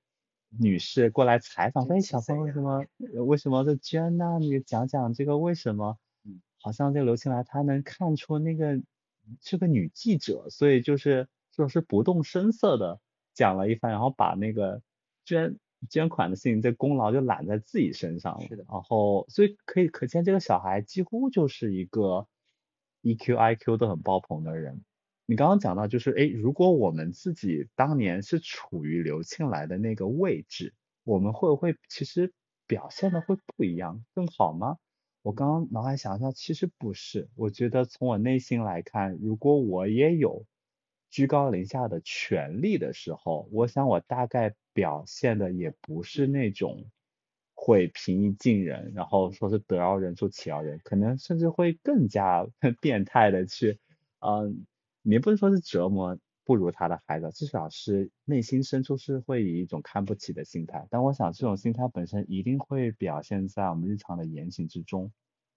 [0.49, 2.85] 女士过来采访，哎，小朋友为什么
[3.25, 4.37] 为什么在捐呢？
[4.39, 5.97] 你讲讲这个为什么？
[6.59, 8.81] 好像这个刘青来，他能看出那个
[9.41, 12.99] 是个女记者，所以就是就是不动声色的
[13.35, 14.81] 讲了一番，然后把那个
[15.23, 15.57] 捐
[15.89, 18.47] 捐款的事情，这功劳就揽在自己身上了。
[18.47, 18.65] 是的。
[18.67, 22.27] 然后所以可以可见，这个小孩几乎就是一个
[23.15, 24.83] EQ、IQ 都很爆棚的人。
[25.25, 32.33] 你刚刚讲到就是，哎，如果我们自己当年是处于刘庆来的那个位置，我们会不会其实
[32.65, 34.77] 表现的会不一样，更好吗？
[35.23, 37.29] 我刚刚脑海想一下，其实不是。
[37.35, 40.45] 我觉得从我内心来看，如果我也有
[41.09, 46.89] 居高临下的权利的时候，我想我大概表现的也不是那种
[47.59, 52.47] 会平易近人，然后说是得饶人处且饶人，可能甚至会更加
[52.79, 53.79] 变态的去，
[54.19, 54.65] 嗯，
[55.01, 56.17] 你不能说是折磨。
[56.45, 60.87] 不如他的孩子，至少是内心深处是会以一种看不起的心态。
[60.89, 65.11] 但我想这种心态本身一定会表现在我们日常的言行之中。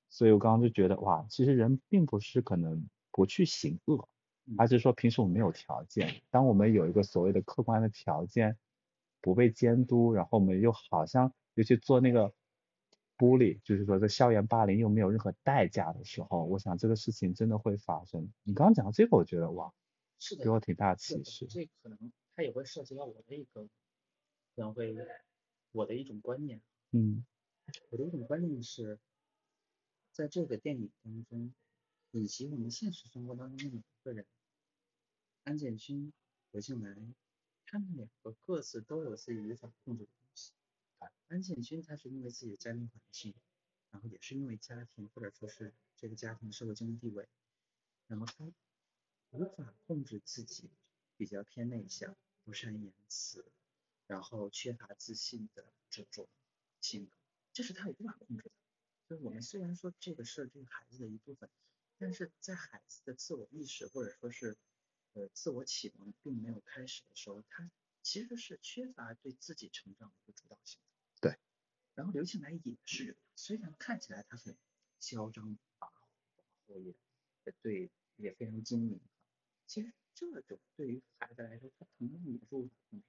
[0.08, 4.08] 所以我刚刚就觉得，哇，其实人并不是可能不去行恶，
[4.58, 6.12] 而是说平时我们没有条件。
[6.28, 8.56] 当我们有一个所谓的客观的条件，
[9.20, 12.32] 不被监督，然后我们又好像又去做那个
[13.18, 18.32] 玻璃，就是说这校园霸凌又没有任何代价的时候，我想这个事情真的会发生。
[18.44, 19.70] 你刚刚讲到这个，我觉得哇。
[20.18, 21.46] 是的，给我挺大启示。
[21.46, 23.64] 这可能它也会涉及到我的一个，
[24.54, 24.94] 可能会
[25.72, 26.62] 我的一种观念。
[26.92, 27.24] 嗯，
[27.90, 28.98] 我的一种观念是，
[30.12, 31.54] 在这个电影当中，
[32.10, 34.26] 以及我们现实生活当中的每个人，
[35.44, 36.12] 安建勋、
[36.52, 36.94] 何庆来，
[37.66, 40.10] 他们两个各自都有自己无法控制的
[41.28, 43.34] 安建军他是因为自己的家庭环境，
[43.90, 47.28] 然后也是因为家庭或者说是这个家庭社会经济地位，
[48.06, 48.52] 然后他。
[49.32, 50.68] 无法控制自己，
[51.16, 53.44] 比较偏内向，不善言辞，
[54.08, 56.28] 然后缺乏自信的这种
[56.80, 57.12] 性格，
[57.52, 58.50] 这是他无法控制的。
[59.08, 61.48] 就是我们虽然说这个是这个孩子的一部分，
[61.96, 64.58] 但是在孩子的自我意识或者说是
[65.12, 67.70] 呃自我启蒙并没有开始的时候，他
[68.02, 70.80] 其实是缺乏对自己成长的一个主导性。
[71.94, 74.56] 然后刘庆来也是，虽然看起来他很
[74.98, 75.90] 嚣张跋
[76.66, 76.94] 扈，
[77.44, 79.00] 也对也非常精明。
[79.66, 83.06] 其实这种对于孩子来说，他同样也是无法控制。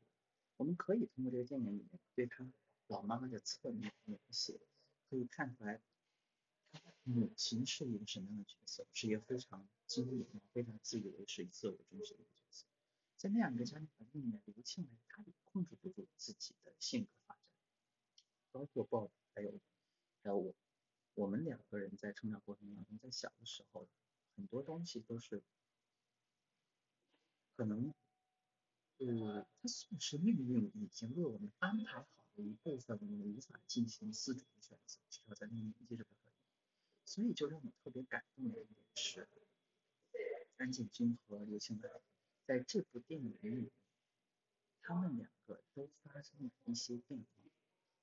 [0.58, 2.46] 我们可以通过这个电影里面对他
[2.88, 4.60] 老妈妈的侧面描写，
[5.10, 5.82] 可以看出来
[6.72, 12.66] 他母亲是一个什么样的角色，是一个非常精明、非常自以为是、自我中心的角色。
[13.18, 17.10] 在那样一个家庭环境里面，刘庆来他也控制不住自己的性格，
[18.52, 19.60] 包括报还有
[20.24, 20.54] 还有我，
[21.16, 23.88] 我们两个人在成长过程当中，在小的时候，
[24.36, 25.42] 很多东西都是。
[27.58, 27.94] 可能，
[28.98, 36.34] 呃，它算是命运已经为我们安排好的一部分，我们无法进行自主的选择，至少在那个年纪是不可以。
[37.06, 39.28] 所以就让我特别感动的一点是，
[40.58, 42.02] 安建军和刘青来
[42.46, 43.72] 在这部电影里，
[44.82, 47.41] 他们两个都发生了一些变化，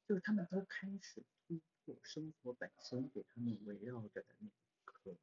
[0.09, 4.53] 就是他们都开始突破生活本身给他们围绕着的那个
[4.85, 5.18] 渴望，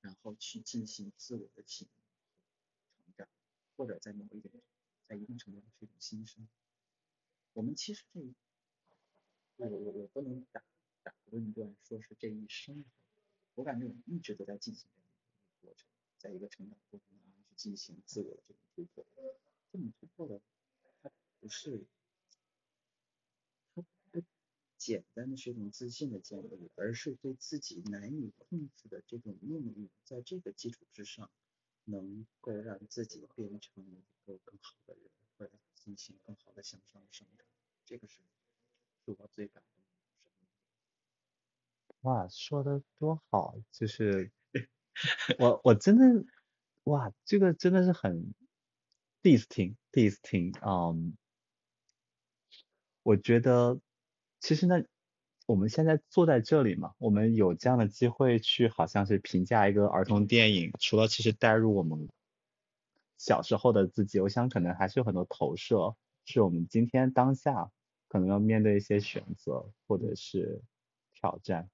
[0.00, 3.28] 然后去进行自我的启蒙和成长。
[3.76, 4.62] 或者在某一点，
[5.08, 6.46] 在一定程度上是一种新生。
[7.52, 8.20] 我们其实这
[9.56, 10.62] 我我我不能打
[11.02, 12.84] 打论断说是这一生，
[13.56, 19.04] 我感觉我一直都在进行这样一个过程，在一个成长过程当中去进行自我的这种突破，
[19.72, 20.40] 这种突破的
[21.02, 21.84] 它不是。
[24.80, 31.30] 简单的是一种自信的建立，而是对自己难以控制的这种命运，在这个基础之上，
[31.84, 35.04] 能够让自己变成一个更好的人，
[35.36, 37.46] 或者进行更好的向上生长，
[37.84, 38.22] 这个是
[39.04, 39.90] 是我最感动的。
[42.00, 44.32] 哇，说的多好，就是
[45.38, 46.24] 我我真的
[46.84, 48.34] 哇，这个真的是很
[49.20, 51.18] 第一次听，第一次听，嗯，
[53.02, 53.78] 我觉得。
[54.40, 54.82] 其实呢，
[55.46, 62.08] 我们现在坐在这里嘛，我们有这样的机会去，好像是评价一个儿童电影，除了其实带入我们
[63.18, 67.70] 小时候的自己，我想可能还是有很多投射，是我们今天当下
[68.08, 70.62] 可能要面对一些选择或者是
[71.12, 71.68] 挑战。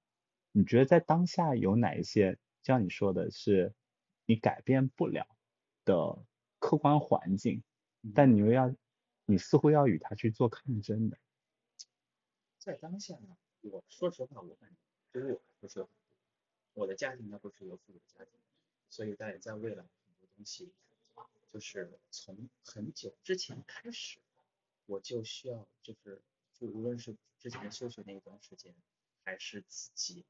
[0.51, 3.73] 你觉得在当下有哪一些，像你说的是
[4.25, 5.25] 你改变不了
[5.85, 6.17] 的
[6.59, 7.63] 客观环境，
[8.13, 8.75] 但你又要，
[9.25, 11.17] 你似乎要与它去做抗争的？
[12.67, 14.75] 在当下呢，我说实话，我感觉
[15.13, 15.89] 对于我来说，
[16.73, 18.33] 我的家庭它不是一个富裕的家庭，
[18.89, 20.73] 所以在在未来很多东西，
[21.49, 24.19] 就是从很久之前开始，
[24.85, 28.75] 我就需要就是就无论是之前休学那一段时间，
[29.23, 30.25] 还是自己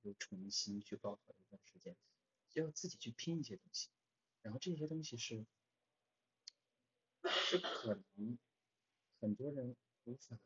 [0.00, 1.94] 又重新去高考一段时间，
[2.48, 3.90] 就要自己去拼一些东西，
[4.40, 5.44] 然后这些东西是
[7.24, 8.38] 是可能
[9.20, 10.38] 很多人无法。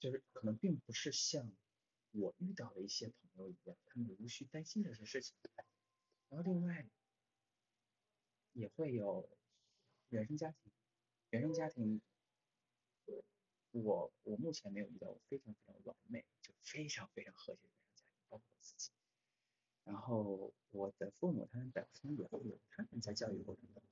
[0.00, 1.52] 就是可能并不是像
[2.12, 5.36] 我遇到的一些朋友一样，他们无需担心这些事情。
[6.30, 6.88] 然后另外
[8.52, 9.28] 也会有
[10.08, 10.72] 原生家庭，
[11.28, 12.00] 原生家庭，
[13.72, 18.90] 我我目前没有遇到过非常非常完美，就非常非常和谐的原生家庭，包括我自己。
[19.84, 23.82] 然后我的父母他们本身也会有他们在教育过程当中，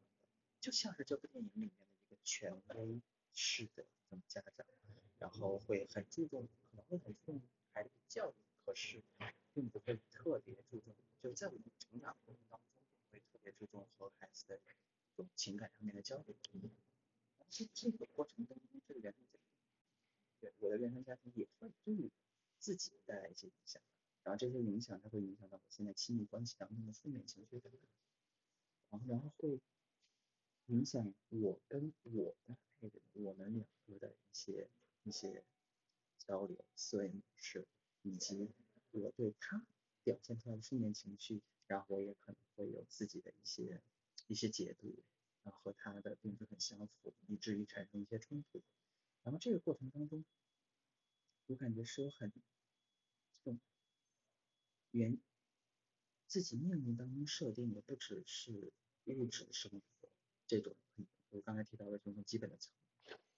[0.60, 3.02] 就像是这部电影里面的一个权威
[3.34, 4.66] 式的这种家长。
[5.18, 9.02] 然后会很注重，可能会很注重孩子的教育，可是
[9.52, 14.60] 并不会特别注重，就在我们成长过程当中，会特别注重和孩子的
[15.16, 16.36] 这种情感上面的交流。
[17.50, 19.50] 这这个过程当中，这个原生家庭，
[20.40, 22.10] 对我的原生家庭也会对
[22.60, 23.82] 自己带来一些影响，
[24.22, 27.60] 然后这些影响它会影响到我现在亲密关系当中的负面情绪，
[28.90, 29.58] 然后然后会
[30.66, 34.68] 影响我跟我的爱人，我们两个的一些。
[35.04, 35.44] 一些
[36.18, 37.66] 交流思维模式，
[38.02, 38.50] 以及
[38.90, 39.64] 我对他
[40.04, 43.80] 表现出来的负面情绪，然后我也可能会有自己的一些
[44.26, 45.02] 一些解读，
[45.44, 48.62] 然后和他的并不很相符，以至于产生一些冲突。
[49.22, 50.24] 然后这个过程当中，
[51.46, 52.30] 我感觉是有很
[53.32, 53.58] 这种
[54.90, 55.18] 原
[56.26, 58.72] 自己命运当中设定的，不只是
[59.06, 60.08] 物质生活
[60.46, 60.74] 这种，
[61.30, 62.72] 我刚才提到的这种基本的层。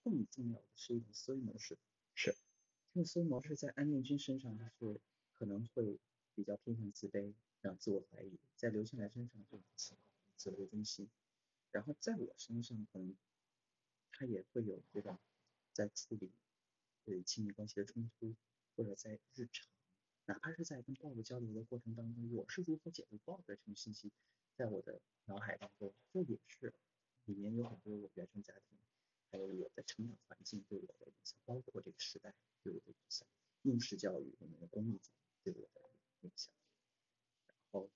[0.02, 1.78] 更重要的是一种思维模式，
[2.14, 2.32] 是
[2.92, 5.00] 这种思维模式在安建军身上是
[5.34, 5.98] 可能会
[6.34, 9.62] 比较偏向自卑，然后自我怀疑，在刘青来身上就
[10.36, 11.08] 自我中心，
[11.70, 13.14] 然后在我身上可能
[14.12, 15.18] 他也会有这种
[15.72, 16.30] 在处理
[17.04, 18.34] 对亲密关系的冲突，
[18.76, 19.68] 或者在日常，
[20.24, 24.10] 哪怕是在跟豹子交流的过程当中，我是如何解读豹子的这种信息，
[24.56, 26.72] 在我的脑海当中，这也是
[27.26, 28.78] 里面有很多我原生家庭。
[29.30, 33.26] 还有我的成长环境对我的影响，包括这个时代对我的影响，
[33.62, 35.80] 应试教育我们的公益教育对我的
[36.22, 36.52] 影响。
[37.46, 37.88] 然后，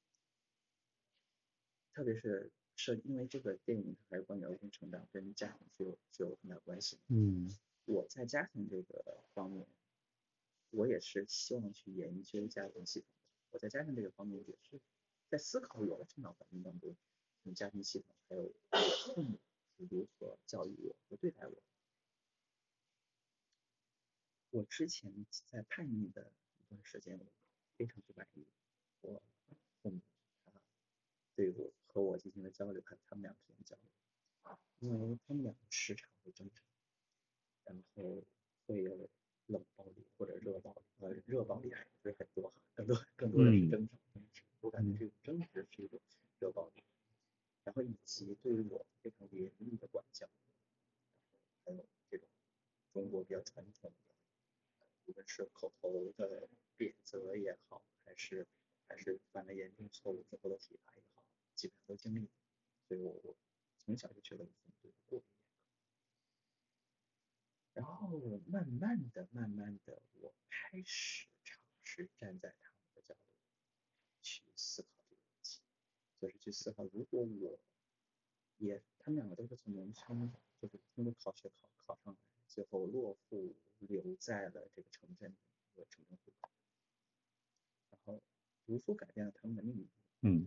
[1.93, 6.99] 特别是是因为这个电影还是关于儿童成长，跟家庭是有是有很大关系。
[7.09, 7.49] 嗯，
[7.85, 9.67] 我在家庭这个方面，
[10.71, 13.09] 我也是希望去研究家庭系统。
[13.51, 14.81] 我在家庭这个方面也是
[15.29, 16.97] 在思考我的成长环境当中，
[17.43, 18.53] 从家庭系统还有
[19.15, 19.39] 父母。
[19.77, 21.63] 如何教育我和对待我？
[24.51, 25.13] 我之前
[25.47, 26.31] 在叛逆的
[26.61, 27.27] 一段时间，我
[27.77, 28.47] 非常不满意
[29.01, 29.21] 我
[29.83, 30.01] 父母
[30.45, 30.53] 他
[31.35, 36.63] 对我和我进行了交流，还有他们俩之间的交流，因为他们俩时常会争吵，
[37.65, 38.25] 然后
[38.67, 39.11] 会有
[39.47, 43.99] 冷暴力或者热暴力，呃，热暴力还不是很多哈，更多更多的是争吵，
[44.61, 46.01] 我感觉这种争执是一种
[46.39, 46.85] 热暴力。
[47.65, 50.29] 然后以及对于我非常严厉的管教，
[51.65, 52.29] 还有这种
[52.93, 54.15] 中国比较传统的，
[55.07, 58.47] 无论是口头的贬责也好，还是
[58.87, 62.29] 还是犯了严重错误之后的体罚也好，基本上都经历。
[62.87, 63.35] 所以我我
[63.79, 65.29] 从小就觉得父母对我过于严
[67.73, 67.81] 格。
[67.81, 73.21] 然后慢慢的、慢慢的，我开始尝试站在他们的角度
[74.21, 75.04] 去思考，
[76.25, 77.59] 就是去思考，如果我
[78.57, 82.19] 也，他们两个都是从农村，就是通过考学考考上来，
[82.49, 85.37] 最后落户留在了这个城镇
[85.75, 86.49] 和城镇户口，
[87.91, 88.23] 然后
[88.65, 89.89] 读书改变了他们的命运。
[90.23, 90.47] 嗯。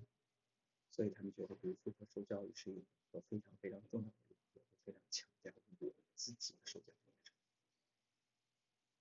[0.89, 7.35] 所以他们觉得读书和受教育是一个非常非常重要的一个，非常强调我自己的受教育过程。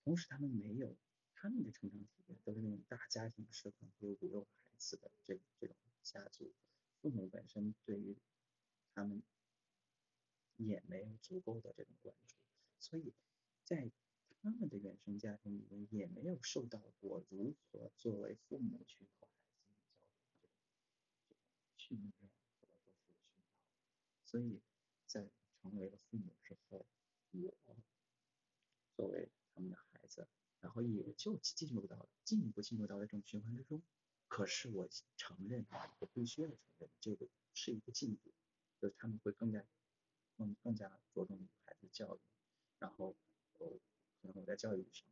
[0.04, 0.94] 同时，他们没有
[1.32, 5.74] 他们的成长体验都是那种大家庭式的，有五六个孩子的这这种
[6.12, 6.52] 家族，
[7.00, 8.16] 父母本身对于
[8.94, 9.22] 他们
[10.56, 12.34] 也没有足够的这种关注，
[12.78, 13.12] 所以
[13.64, 13.90] 在
[14.42, 19.06] 他们的原生家庭里面也没有受到过如何作为父母去。
[21.78, 22.12] 训练
[22.60, 23.44] 或者说是熏陶，
[24.24, 24.60] 所以
[25.06, 25.30] 在
[25.62, 26.84] 成为了父母之后，
[27.30, 27.56] 我
[28.96, 30.26] 作为他们的孩子，
[30.60, 33.80] 然后也就进入到了进一步进入到了这种循环之中。
[34.28, 35.64] 可是我承认，
[35.98, 38.32] 我必须要承认，这个是一个进步，
[38.80, 39.64] 就是他们会更加
[40.36, 42.20] 更更加着重于孩子的教育，
[42.78, 43.16] 然后
[43.58, 43.68] 呃
[44.20, 45.08] 可能我在教育上，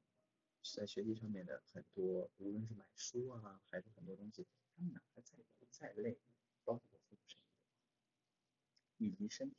[0.76, 4.46] 在学习上面的很多，无论是买书啊，还是很多东西，
[4.76, 5.38] 他们哪怕再
[5.70, 6.18] 再累。
[6.66, 9.56] 包括父母身体，以及身体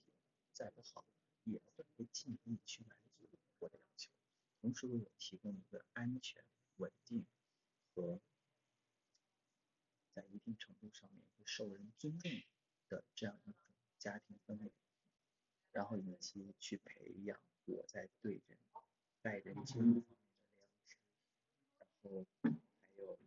[0.53, 1.05] 再不好，
[1.43, 1.61] 也
[1.95, 3.29] 会尽力去满足
[3.59, 4.09] 我的要求，
[4.59, 6.43] 同时为我提供一个安全、
[6.77, 7.23] 稳定
[7.93, 8.19] 和
[10.15, 12.31] 在一定程度上面会受人尊重
[12.87, 14.71] 的这样一种家庭氛围，
[15.73, 18.57] 然后以及去培养我在对人
[19.21, 20.15] 待人接物方面的
[20.57, 20.95] 良知，
[21.77, 22.25] 然后还有
[22.95, 23.19] 还有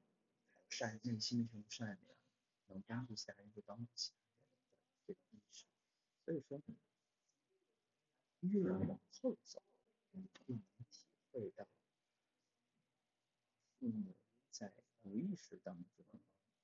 [0.70, 2.18] 善内心的这种善良。
[2.70, 4.28] 能帮助其他人就帮助其他人
[5.06, 5.64] 的这种意识，
[6.22, 6.62] 所以说
[8.40, 9.62] 越往后走，
[10.12, 10.22] 越
[10.54, 11.66] 能体会到
[13.80, 14.14] 父母
[14.50, 14.70] 在
[15.02, 16.04] 无意识当中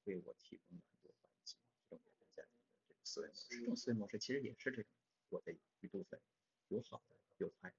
[0.04, 4.90] 为我提供了很多环境，这种思维模式，这种思维模式其实也是这种
[5.28, 6.20] 我的一部分，
[6.68, 7.76] 有好的有坏的，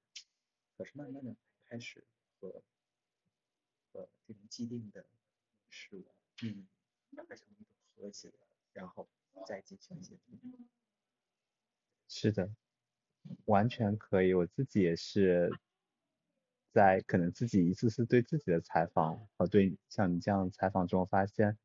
[0.77, 2.03] 可是慢慢的开始
[2.39, 2.63] 和
[3.91, 5.05] 和这种既定的
[5.69, 6.05] 事物
[6.43, 6.67] 嗯
[7.15, 7.65] 达成一种。
[7.97, 8.29] 和谐，
[8.73, 9.07] 然后
[9.47, 10.17] 再进行一些
[12.09, 12.53] 是的，
[13.45, 14.33] 完全可以。
[14.33, 15.49] 我自己也是
[16.73, 21.57] 在可能自己一次次对自己的采访和对像你这样采访中，发现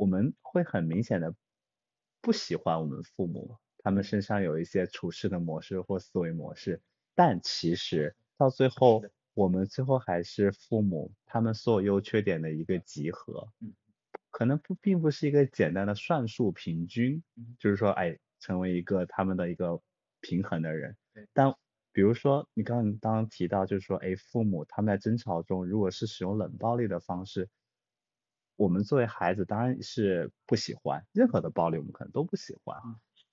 [0.00, 1.34] 我们会很明显的
[2.22, 6.80] 不喜欢我们父母，他们身上有一些处事的模式或思维模式，
[7.14, 13.46] 但其实到最后，我们最后还是父母他们所有优缺点的一个集合。
[14.30, 17.22] 可能不并不是一个简单的算术平均，
[17.58, 19.82] 就是说，哎，成为一个他们的一个
[20.22, 20.96] 平衡的人。
[21.34, 21.54] 但
[21.92, 27.50] 比如说你刚刚刚刚提到，就是说，哎，父母他们在争吵中，如果是使用冷暴力的方式，
[28.60, 32.78] 我们作为孩子当然是不喜欢任何的暴力，我们可能都不喜欢。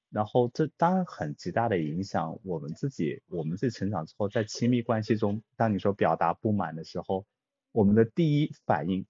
[0.09, 7.25] 然后这当然很极大的影响我们自己，我们自己成长之后，在亲密关系中，当你说表达不满的时候，
[7.73, 9.05] 我们的第一反应。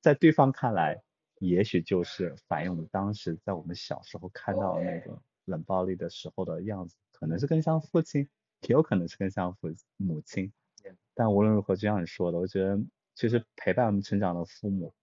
[0.00, 1.02] 在对方看来，
[1.40, 8.28] 也许就是反映我们当时在我们小时候看到那个冷暴力的时候的样子，可能是更像父亲，
[8.60, 10.52] 也有可能是更像父母亲。
[11.12, 12.78] 但无论如何，就像你说的，我觉得
[13.16, 14.94] 其实陪伴我们成长的父母，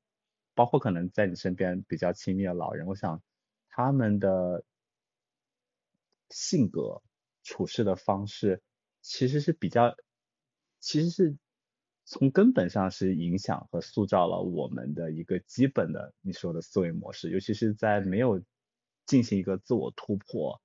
[0.56, 3.22] 包括可能在你身边比较亲密的老人，我想
[3.70, 4.64] 他们的
[6.30, 7.04] 性格、
[7.44, 8.64] 处事的方式，
[9.02, 9.96] 其实是比较，
[10.80, 11.38] 其实是。
[12.08, 18.44] 从根本上是影响和塑造了我们的一个基本的你说的思维模式，尤其是在没有
[19.08, 20.62] 进行一个自我突破，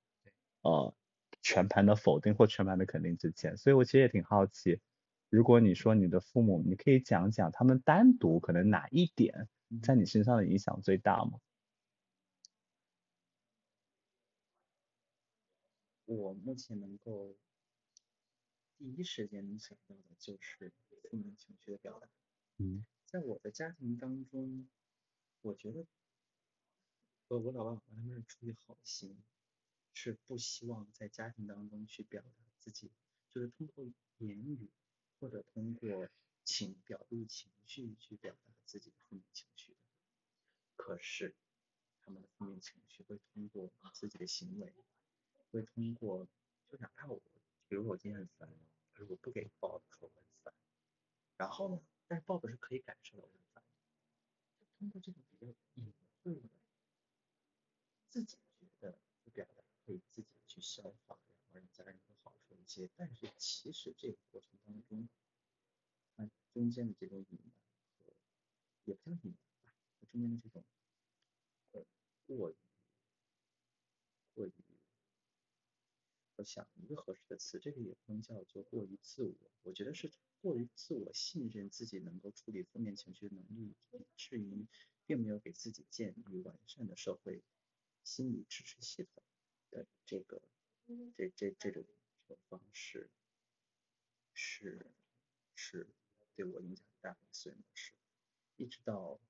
[0.60, 0.94] 呃，
[1.40, 4.80] 全盘的否定或全盘的肯定之前，所以我其实也挺好奇，
[5.30, 9.48] 如果你说你的父母，你可以讲讲他们单独可能哪一点
[9.82, 11.40] 在你身上的影响最大吗？
[16.06, 17.36] 我目前能够。
[18.78, 22.08] 第一时间能想到的就是负面情绪的表达。
[22.56, 24.70] 嗯，在我的家庭当中，
[25.42, 25.86] 我觉得，
[27.28, 29.22] 我，我老爸老妈他们是出于好心，
[29.92, 32.90] 是不希望在家庭当中去表达自己，
[33.34, 33.84] 就是通过
[34.16, 34.70] 言语
[35.18, 36.08] 或者通过
[36.42, 39.49] 情表露情绪去表达自己的负面情绪的。
[40.80, 41.36] 可是，
[42.00, 44.74] 他们的负面情绪会通过自己的行为，
[45.50, 46.26] 会通过，
[46.68, 47.20] 就哪怕我。
[47.68, 48.48] 比如我今天很烦，
[48.92, 50.54] 可是我不给抱的时候很烦。
[51.36, 53.62] 然后呢，但是抱的是可以感受到我很烦。
[54.58, 56.48] 就通过这种比较隐晦的，
[58.08, 62.88] 自己觉得不表达，可以自己去消化，然后让家人更好受一些。
[62.96, 65.08] 但是其实这个过程当中，
[66.16, 67.52] 它中间的这种隐瞒
[67.98, 68.12] 和
[68.86, 69.49] 也不叫隐瞒
[70.06, 70.64] 中间的这种
[71.72, 71.84] 呃
[72.26, 72.56] 过于
[74.34, 74.52] 过于，
[76.36, 84.66] 我想一个合适的词，这个也不能叫做过于自我，我觉得是过于自我信任自己能够处理负面情绪的能力，以至于
[85.04, 87.42] 并没有给自己建立完善的社会
[88.04, 89.22] 心理支持系统
[89.70, 90.40] 的这个
[91.16, 91.84] 这这这种
[92.26, 93.10] 这种方式，
[94.32, 94.86] 是
[95.54, 95.86] 是
[96.34, 97.92] 对我影响很大的思维模式，
[98.56, 99.20] 一直到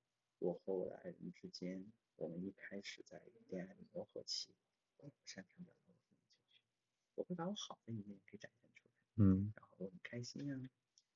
[0.41, 1.85] 我和我的爱人之间，
[2.15, 4.49] 我们一开始在恋爱的磨合期，
[4.97, 6.63] 我不擅长表达我负面情绪，
[7.13, 10.69] 我会把我好的一面给展现出来，嗯然后我很开心呀、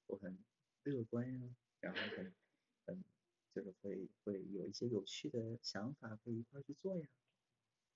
[0.05, 0.37] 我很
[0.83, 2.35] 乐观呀、然后很
[2.85, 3.03] 很
[3.51, 7.07] 就是会会有一些有趣的想法，会一块去做呀，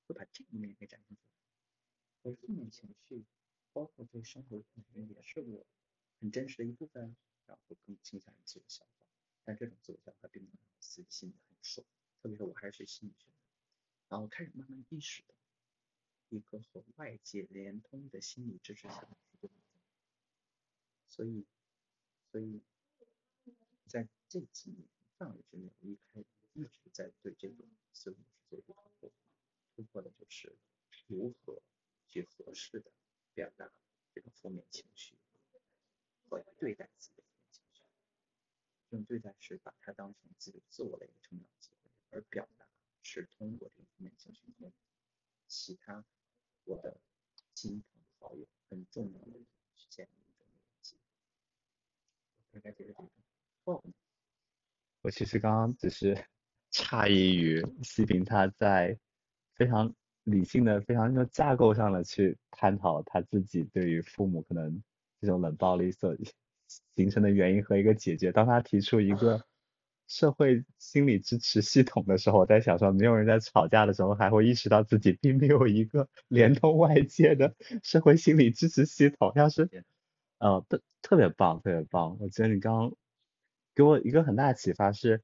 [0.08, 1.30] 会把这一面给展现出来。
[2.24, 3.24] 而负面情绪，
[3.72, 5.68] 包括对生活的负面也是我
[6.20, 7.16] 很真实的一部分，
[7.46, 9.06] 然后会更倾向于自我消化。
[9.50, 11.84] 但这种自我消化并不能让自己心里很爽，
[12.22, 13.34] 特别是我还是学心理学的，
[14.08, 15.34] 然后开始慢慢意识到，
[16.30, 19.50] 一个和外界连通的心理支持系统。
[21.08, 21.48] 所以，
[22.32, 22.62] 所以
[23.88, 24.88] 在这几年
[25.18, 26.24] 范围之内，我一开
[26.54, 29.12] 一直在对这种思维模式做一个突破。
[29.76, 30.56] 突破的就是
[31.08, 31.60] 如何
[32.08, 32.92] 去合适的
[33.34, 33.72] 表达
[34.14, 35.16] 这种负面情绪
[36.28, 37.24] 和对待自己。
[38.90, 42.66] 这种对待是把它当成自己自我的一个成长机会，而表达
[43.04, 44.72] 是通过这个负面情绪跟
[45.48, 46.04] 其他
[46.64, 47.00] 我的
[47.54, 50.98] 亲朋好友很重要的人去建立一种连接。
[52.52, 53.12] 大概就是这种
[53.64, 53.94] 后面
[55.02, 56.16] 我其实刚刚只是
[56.72, 58.98] 诧异于西平他在
[59.54, 64.84] 非常理性的、非常就架构上的去探讨他自己对于父母可能
[65.20, 66.16] 这种冷暴力所
[66.96, 68.32] 形成的原因和一个解决。
[68.32, 69.44] 当他提出一个
[70.08, 79.32] 社会心理支持系统的时候，我在想说，没有人在吵架的时候还会意识到自己并没有一个 连通外界的社会心理支持系统。
[79.36, 79.70] 要是
[80.40, 82.18] 呃，特特别棒，特别棒。
[82.20, 82.96] 我觉得你刚刚
[83.76, 85.22] 给我一个很大的启发是，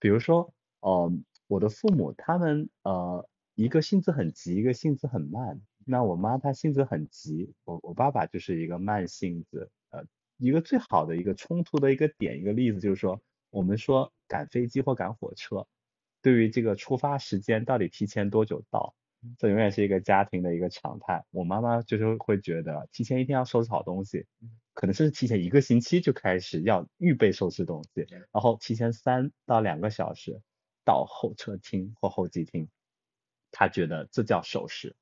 [0.00, 1.12] 比如说，呃，
[1.46, 5.60] 我的父母他们呃，一个性子很急，一个性子很慢。
[5.84, 9.70] 那我妈她性子很急，我我爸爸就是一个慢性子。
[10.40, 13.20] 呃，一个最好的一个冲突的一个点，一个例子就是说，
[13.50, 15.66] 我们说赶飞机或赶火车，
[16.22, 18.94] 对于这个出发时间到底提前多久到，
[19.36, 21.24] 这永远是一个家庭的一个常态。
[21.30, 24.26] 我妈妈就是会觉得提前一天要收拾好东西，
[24.74, 30.40] 可能是提前一个星期就开始要预备收拾东西，然后提前三到两个小时
[30.84, 32.68] 到候车厅或候机厅，
[33.50, 34.94] 她觉得这叫守时。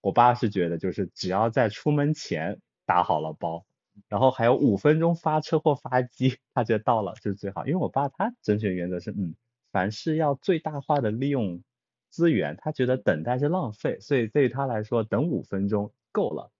[0.00, 3.66] 我爸是觉得就是只要在出门前打好了包，
[4.06, 7.66] 然后还有五分钟发车或发机，他觉得到了就是最好。
[7.66, 9.34] 因为我爸他甄选原则是，嗯，
[9.72, 11.62] 凡事要最大化的利用
[12.10, 16.52] 资源，他觉得等待是浪费，所以对于他来说，等五分钟够了，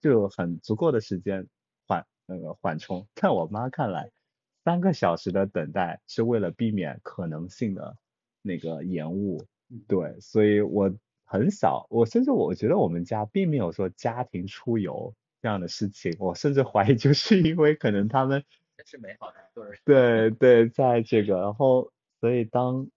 [0.00, 1.48] 就有很足够的时间
[1.86, 3.06] 缓那个缓冲。
[3.14, 4.10] 在我妈看来，
[4.64, 7.96] 三个小时的等待是为了避免可能性的
[8.42, 9.44] 那个延误，
[9.86, 10.94] 对，所以我
[11.24, 18.44] 很少，我甚至我觉得我们家并没有说家庭出游这样的事情，我甚至怀疑就是因为可能他们
[18.84, 19.80] 是美好的对。
[19.84, 22.88] 对对，在这个，然后所以当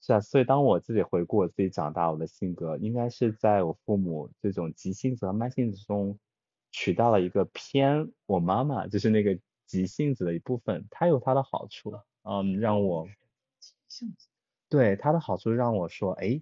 [0.00, 6.18] 是啊，所以当我自己回顾我自己长大，我的性格应该是在我父母这种急性子和慢性子中
[6.70, 13.08] 取到了一个偏我妈妈就是那个急性子的一部分，它有它的好处，嗯，让我
[13.88, 14.28] 性子，
[14.68, 16.40] 对它的好处让我说，哎，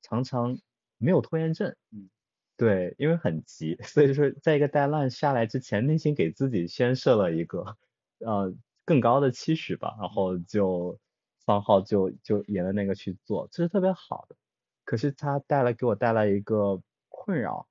[0.00, 0.58] 常常
[0.96, 2.08] 没有拖延症，嗯，
[2.56, 7.76] 对，因为很急，所以说在一个代练下来之前，内心给自己先设了一个
[8.18, 10.96] 呃更高的期许吧，然后就
[11.44, 14.36] 方号就就沿着那个去做，这是特别好的。
[14.84, 17.66] 可是它带来给我带来一个困扰，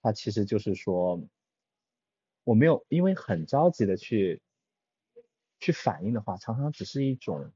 [0.00, 1.20] 它其实就是说
[2.44, 4.40] 我没有因为很着急的去
[5.60, 7.52] 去反应的话，常常只是一种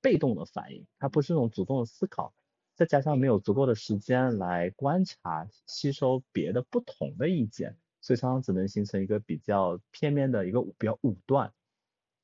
[0.00, 2.35] 被动的反应，它不是一种主动的思考。
[2.76, 11.52] 再加上没有足够的时间来观察、吸收别的不同的意见，所以常常只能形成一个比较片面的一个比较武断。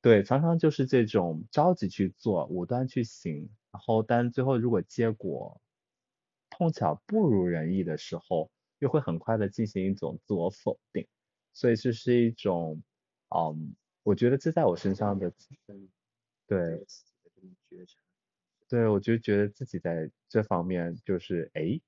[0.01, 5.59] 对，常常就是这种着急去做，武断去行，然后但最后如果结果
[6.51, 11.07] 碰巧不如人意的时候，又会很快的进行一种自我否定，
[11.53, 12.83] 所以这是一种，
[13.35, 15.33] 嗯，我觉得这在我身上的，
[16.45, 16.85] 对。
[18.73, 21.79] 对，我就觉得自己在这方面就是，哎，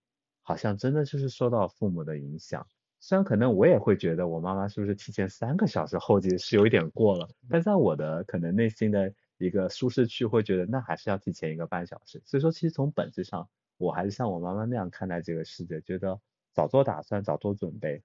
[0.43, 2.67] 好像真的就是受到父母的影响，
[2.99, 12.21] 虽然可能我也会觉得我妈妈是不是提前三个小时候机是有一点过了，但在我的可能内心的一个舒适区会觉得那还是要提前一个半小时。
[12.23, 16.21] 所以说其实从本质上我还是像我妈妈那样看待这个世界，觉得
[16.53, 18.03] 早做打算早做准备，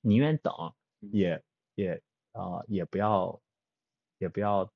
[0.00, 0.54] 宁愿等
[1.00, 1.42] 也
[1.74, 2.00] 也
[2.34, 3.40] 呃也不要
[4.18, 4.70] 也不要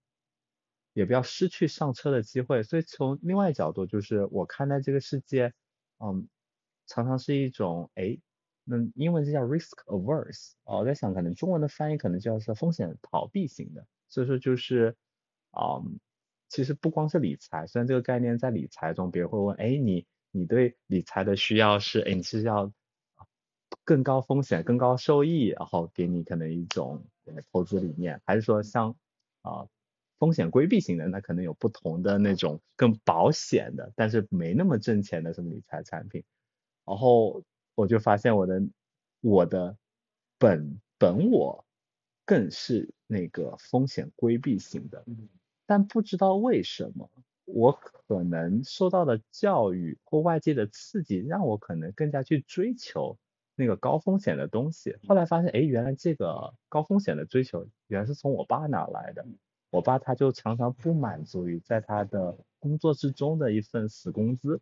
[0.92, 2.62] 也不要失去上车的机会。
[2.62, 5.52] 所以从另外角度就是我看待这个世界，
[5.98, 6.28] 嗯，
[6.86, 8.18] 常常是一种哎。
[8.62, 14.94] 那英文就叫 risk averse，我在想可能中文的翻译可能叫是风险逃避型的，所以说就是，
[15.50, 15.98] 嗯，
[16.48, 22.70] 其实不光是理财，虽然这个概念在理财中，别人会问，哎，你你对理财的需要是，哎，你是要
[23.82, 27.04] 更高风险、更高收益，然后给你可能一种
[27.50, 28.94] 投资理念，还是说像
[29.42, 29.66] 啊
[30.20, 36.22] 风险规避型的，那可能有不同的那种更保险的，但是没那么挣钱的什么理财产品，
[36.86, 37.42] 然后。
[37.76, 38.60] 我就发现我的
[39.22, 39.74] 我的
[40.36, 41.64] 本本我
[42.26, 45.02] 更是那个风险规避型的，
[45.64, 47.10] 但不知道为什么，
[47.46, 53.16] 我可能受到的教育或外界的刺激，让我可能更加去追求
[53.54, 54.94] 那个高风险的东西。
[55.08, 59.24] 后来发现，哎，原来这个高风险的追求，原来是从我爸那来的。
[59.70, 64.60] 我爸他就常常不满足于在他的工作之中的一份死工资。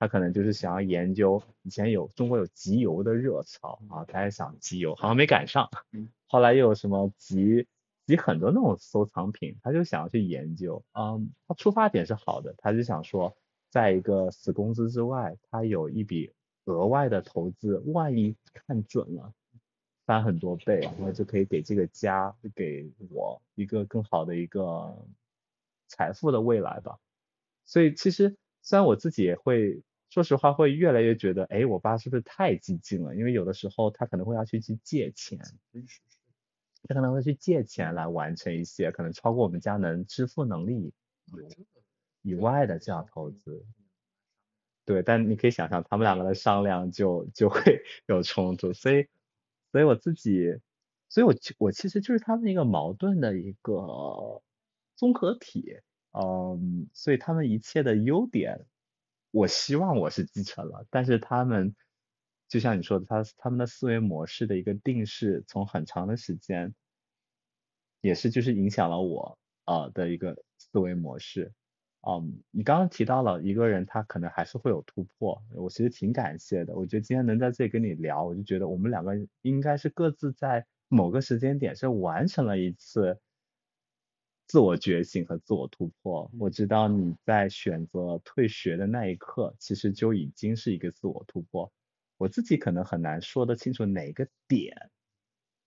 [0.00, 5.68] 他可能就是想要研究，以前有中国有集邮的热潮啊，他也想集邮，好像没赶上。
[6.28, 7.66] 后来又有什么集
[8.06, 10.84] 集很多那种收藏品，他就想要去研究。
[10.92, 13.36] 嗯，他出发点是好的，他就想说，
[13.70, 16.32] 在一个死工资之外，他有一笔
[16.66, 19.32] 额外的投资，万一看准了，
[20.08, 25.06] 翻很多倍，然后就可以给这个家，给我一个更好的一个
[25.86, 26.98] 财富的未来吧。
[27.66, 29.82] 所以其实虽然我自己也会。
[30.10, 33.14] 说实话，会越来越觉得，哎，我爸是不是太激进了？
[33.14, 35.38] 因为有的时候他可能会要去去借钱，
[36.88, 40.94] 他可能会去借钱来完成一些可能超过我们家能支付能力
[42.22, 43.66] 以外的这样投资。
[44.86, 47.60] 对，但你可以想象，他们两个的商量就就会
[48.08, 49.06] 有冲突，所以，
[49.72, 50.58] 所以我自己，
[51.08, 54.42] 所以我我其实就是他们一个矛盾的一个
[54.96, 55.76] 综合体，
[56.12, 58.66] 嗯，所以他们一切的优点。
[59.30, 61.76] 我希望我是继承了，但是他们
[62.48, 66.74] 就像你说的，他他们的思维模式的一个定势，从很长的时间
[68.00, 71.52] 也是就是影响了我呃的一个思维模式。
[72.06, 76.74] 嗯，你刚刚提到了一个人，他可能还是会有突破，我其实挺感谢的。
[76.76, 83.18] 我觉得今天能在这里跟你聊，我就觉得我们两个应该是各自在某个时间点是完成了一次。
[84.46, 91.70] 自我觉醒和自我突破，我知道你在选择退学的那一刻，其实就已经是一个自我突破。
[92.16, 94.90] 我自己可能很难说得清楚哪个点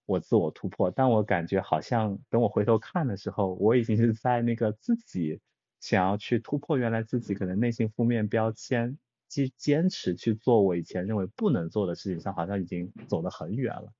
[0.07, 5.39] 我自我突破，但我感觉好像等我回头看的时候，我已经是在那个自己
[5.81, 13.91] 想要去突破原来自己可能内心负面标签，去坚持去做我以前认为不能做的事情上，好像已经走得很远了。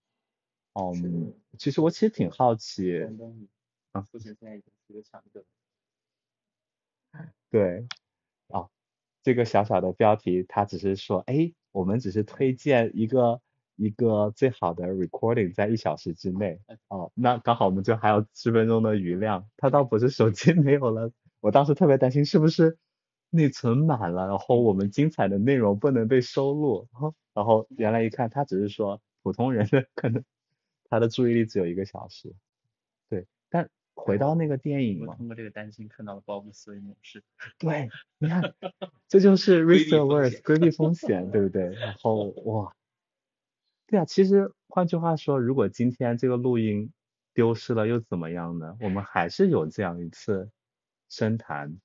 [0.73, 3.01] 嗯，其实我其实挺好奇。
[3.91, 5.43] 啊，父亲现在已经是个强者。
[7.49, 7.85] 对，
[8.47, 8.69] 啊，
[9.21, 13.41] 这个小小的标题，他只是说，哎，我们只是推荐一个
[13.75, 16.61] 一个最好的 recording，在一小时之内。
[16.87, 19.49] 哦，那刚好我们就还有十分钟的余量。
[19.57, 21.11] 他倒不是手机没有了，
[21.41, 22.77] 我当时特别担心是不是
[23.29, 26.87] 内存满了，然后我们精彩的内容不能被收录。
[27.33, 30.23] 然后原来一看，他只是说普通人的可能
[30.89, 32.33] 他的注意力只有一个小时。
[33.09, 33.69] 对，但。
[33.93, 37.23] 回到那个电影嘛，通过这个担心看到了鲍勃思维模式。
[37.59, 38.55] 对，你看，
[39.09, 41.65] 这就是 risk averse 规避风险，对不对？
[41.75, 42.73] 然后哇，
[43.85, 46.91] 对啊，其实换句话说，如果今天这个录音
[47.33, 48.77] 丢失了又怎么样呢？
[48.79, 50.49] 我们还是有这样一次
[51.11, 51.77] 深谈，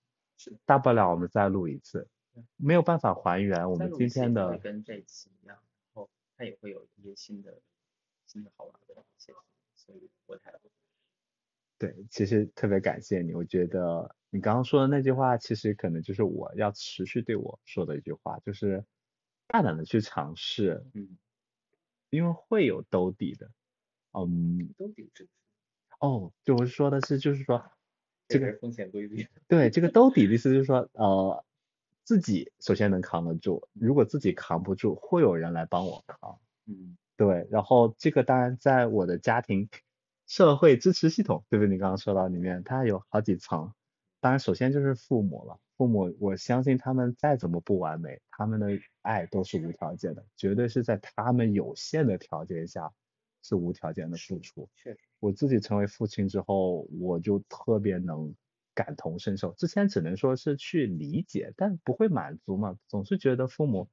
[0.64, 2.08] 大不了我们再录一次，
[2.54, 4.56] 没有办法还原我们今天的。
[4.58, 7.60] 跟这次一样，然后它也会有一些新的、
[8.28, 9.32] 新的好玩的一些，
[9.74, 10.54] 所以我才。
[11.76, 13.34] 对，其实特别感谢你。
[13.34, 18.84] 我觉得你刚刚说的那句话，其实可能就是我要持续对我说的一句话，就是
[19.48, 21.18] 大胆的去尝试，嗯，
[22.10, 23.50] 因为会有兜底的，
[24.12, 25.28] 嗯，兜底是？
[25.98, 27.70] 哦，就我说的是，就是说
[28.28, 29.26] 这个风险规避。
[29.48, 31.44] 对，这个兜底的意思就是说，呃，
[32.04, 37.46] 自己首先能扛得住，如果自己扛不住，会有人来帮我扛，嗯，对。
[37.50, 39.68] 然后这个当然在我的家庭。
[40.28, 41.70] 社会支持系统，对不对？
[41.72, 43.72] 你刚刚说到里面，它有好几层。
[44.18, 48.66] 当然首先就是父母了，父母我相信他们再怎么不完美，他们的
[49.02, 52.92] 爱都是无条件的，绝对是在他们有限的条件下
[53.40, 54.68] 是无条件的付出。
[54.74, 58.34] 确实，我自己成为父亲之后，我就特别能
[58.74, 59.52] 感同身受。
[59.54, 63.88] 之前只能说是去理解，但不会满足嘛，总是觉得父母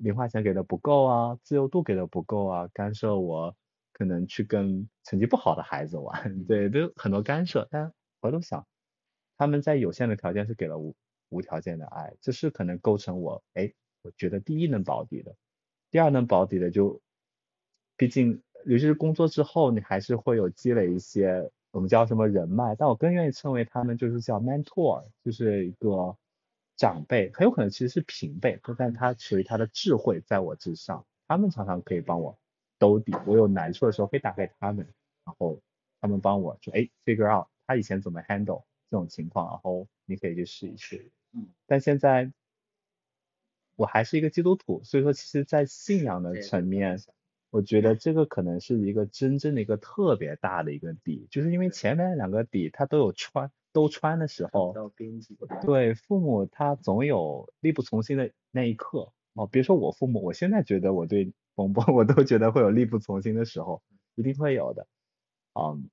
[0.00, 3.56] 零花钱给的不够啊，自由度给的不够啊，干涉我
[3.92, 7.68] 可能去跟成绩不好的孩子玩， 对，都很多干涉。
[7.70, 8.66] 但回头想，
[9.36, 10.96] 他们在有限的条件是给了无
[11.28, 15.36] 无条件的爱，这是可能构成我，哎，我觉得第一能保底的，
[15.90, 17.02] 第二能保底的就，
[17.96, 26.16] 毕竟尤其是工作之后，你还是会有积累一些我们叫什么人脉，但我更愿意称为他们就是叫 mentor，就是一个
[26.76, 32.38] 长辈，很有可能其实是平辈，但他属于他的智慧在我之上，他们常常可以帮我
[32.78, 34.86] 兜底，我有难处的时候可以打给他们，
[35.24, 35.60] 然后
[36.00, 41.10] 他们帮我说，哎，figure out 他以前怎么 handle 这种情况，然后你可以去试一试。
[41.32, 42.32] 嗯，但现在
[43.76, 46.98] 我还是一个基督徒，所以说其实，在信仰的层面，
[47.54, 54.72] 我觉得这个可能是一个真正的一个特别大的一个底，就是因为前面两个底它都有穿都穿的时候，
[55.64, 59.46] 对父母他总有力不从心的那一刻哦。
[59.46, 63.80] 别说我父母，我现在觉得我对冯波 我都觉得会有力不从心的时候，
[64.16, 64.88] 一定会有的。
[65.54, 65.88] 嗯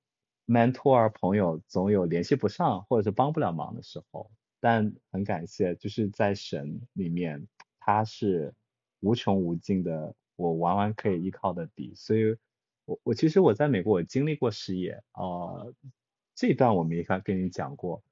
[0.48, 7.46] ，mentor 朋友总有联系不上或者是帮不了忙的时候，但很感谢，就是在神里面。
[7.84, 8.52] 他是
[9.00, 12.36] 无穷无尽的，我完完可以依靠的底，所以，
[12.84, 15.74] 我我其实我在美国我经历过失业，呃，
[16.34, 18.02] 这段我没法跟你讲过，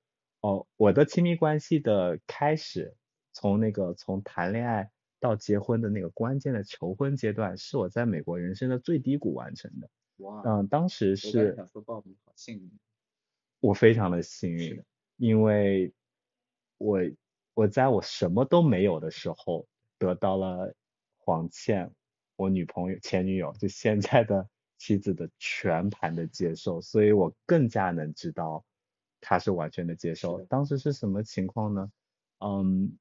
[0.41, 2.97] 哦，我的亲密关系的开始，
[3.33, 9.91] 从那个从谈恋爱到结婚的那个关键的求婚阶段，是我在美国人生的最低谷完成的。
[10.19, 12.71] 哇，嗯，当时是，想说报名好幸运，
[13.61, 14.83] 我非常的幸运，
[15.17, 15.93] 因为
[16.79, 17.01] 我。
[17.53, 19.67] 我在我什么都没有的时候，
[19.99, 20.73] 得到了
[21.19, 21.93] 黄倩，
[22.41, 28.65] 我女朋友、前女友，就现在的妻子的全盘的接受，所以我更加能知道
[29.21, 30.43] 她是完全的接受。
[30.47, 31.93] 当时是什么情况呢？
[32.39, 32.97] 嗯，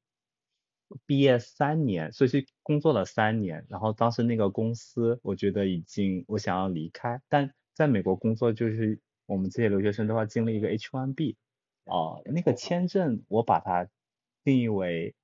[1.05, 11.37] 毕业三年，所以是工作了三年，然后当时那个公司，我觉得已经我想要离开，但在美国工作就是我们这些留学生都要经历一个 H1B，
[11.85, 13.87] 哦，那个签证我把它。
[14.41, 15.15] 定义为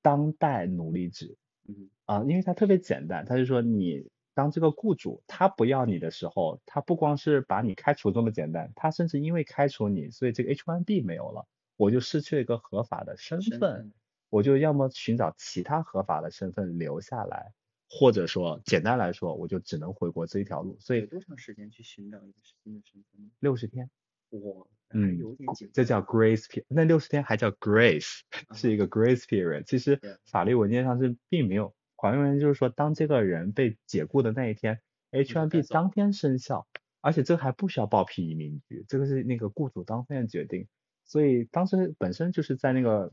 [0.00, 1.36] 当代奴隶制，
[1.68, 11.46] 嗯啊，因为它特别简单，他就说你当这个雇主，他不要你的时候，他不光是把你开除这么简单，他甚至因为开除你，所以这个 H1B 没有了，
[11.76, 13.92] 我就失去了一个合法的身份，
[14.30, 17.52] 我就要么寻找其他合法的身份留下来，
[17.88, 20.76] 或者说简单来说，我就只能回国这一条路。
[20.80, 23.30] 所以多长时间去寻找一个新的身份？
[23.40, 23.90] 六十天。
[24.30, 24.68] 我。
[24.94, 28.20] 嗯，有点紧，这叫 grace period，那六十天还叫 grace，
[28.54, 29.64] 是一个 grace period。
[29.64, 34.80] 其实法律文件上是并没有，法律文件就是说，当这个人被解雇的那一天
[35.10, 36.66] ，H1B 当天生效，
[37.00, 40.68] 而且这个还不需要报批移民局，这个是那个雇主当天决定。
[41.04, 43.12] 所以当时本身就是在那个，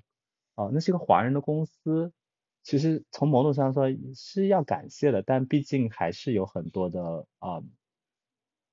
[0.56, 2.12] 哦，那是一个华人的公司，
[2.64, 7.62] 其实从某种上说是要感谢的，但毕竟还是有很多的啊。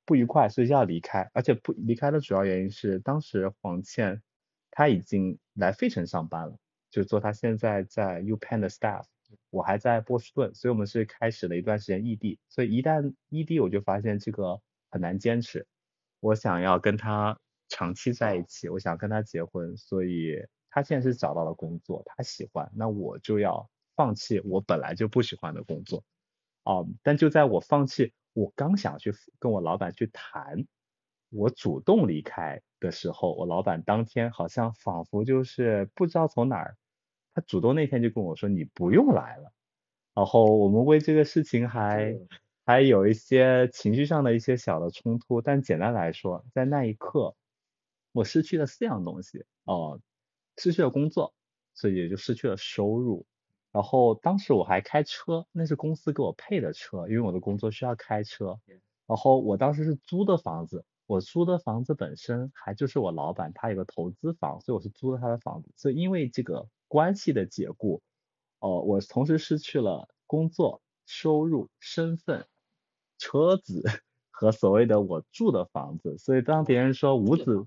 [0.07, 4.23] 不愉快，所以要离开，而且不离开的主要原因是当时黄倩
[4.71, 6.57] 她已经来费城上班了，
[6.91, 9.05] 就做她现在在 UPenn 的 staff，
[9.51, 15.67] 我还在波士顿，所以我们是开始了一段时间异地，所以一旦异地我就发现这个很难坚持，
[16.21, 17.37] 我想要跟她
[17.69, 20.37] 长期在一起，我想跟她结婚，所以
[20.71, 26.05] 她现在是找到了工作，她喜欢，那我就要放弃我本来就不喜欢的工作，
[26.63, 28.13] 哦，但就在我放弃。
[28.37, 30.67] 我刚想去跟我老板去谈，
[31.31, 36.77] 我主动离开的时候，我老板当天好像仿佛就是不知道从哪儿，
[37.33, 39.51] 他主动那天就跟我说你不用来了，
[40.13, 42.15] 然后我们为这个事情还
[42.67, 47.35] 还有一些情绪上的一些小的冲突，但简单来说，在那一刻
[48.13, 49.99] 我失去了四样东西哦，
[50.59, 51.33] 失去了工作，
[51.73, 53.25] 所以也就失去了收入。
[53.77, 58.59] 然后当时我还开车，那是公司给我配的车，因为我的工作需要开车。
[59.07, 65.69] 然后我当时是租的房子，我租的房子本身还就是我老板他有个投资房，所以我是租了他的房子。
[65.77, 68.01] 所以因为这个关系的解雇，
[68.61, 72.47] 哦，我同时失去了工作、收入、身份、
[73.19, 73.85] 车子
[74.33, 76.17] 和所谓的我住的房子。
[76.17, 77.67] 所以当别人说五子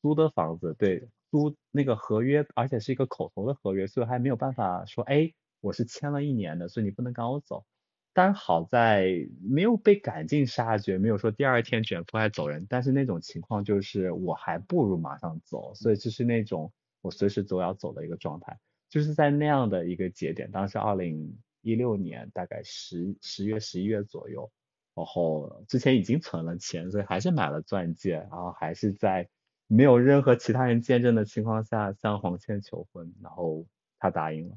[0.00, 1.08] 租的房子，对。
[1.30, 7.64] 租那个合约，而且是一个口头的合约，所以还没有办法说，哎，我是签了一年的，所以你不能赶我走。
[8.12, 16.72] 但好在没有被赶尽杀绝，没有说第二天卷铺盖走人，但是那种情况就是我还不如马上走，所以就是那种
[17.02, 18.58] 我随时都要走的一个状态，
[18.88, 24.50] 就是在那样的一个节点，当时二零一六年大概十十月十一月左右，
[24.94, 29.28] 然后之前已经存了钱，所以还是买了钻戒，然后还是在
[29.66, 33.66] 没有任何其他人见证的情况下向黄倩求婚，然后
[33.98, 34.56] 他答应了，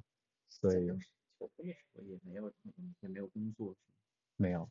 [0.50, 0.88] 所以。
[1.40, 2.52] 求婚的时候也没有
[3.00, 3.74] 也没有工作，
[4.36, 4.70] 没有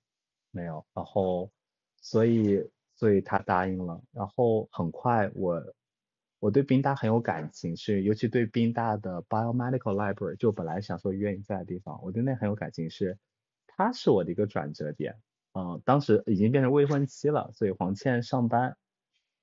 [0.51, 1.51] 没有，然后
[1.97, 2.63] 所以
[2.95, 5.75] 所以他答应了，然后很快我
[6.41, 13.19] 我对宾大很有感情，是尤其对宾大的 biomedical library，就本来想说愿意在的地方，我对那很有感情，是
[13.67, 15.19] 它是我的一个转折点，
[15.55, 18.77] 嗯，当时已经变成未婚妻了，所以黄倩上班，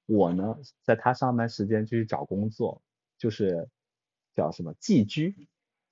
[0.05, 2.81] 我呢在他上班时间就去找工作，
[3.17, 3.67] 就是
[4.35, 5.47] 叫什么寄居。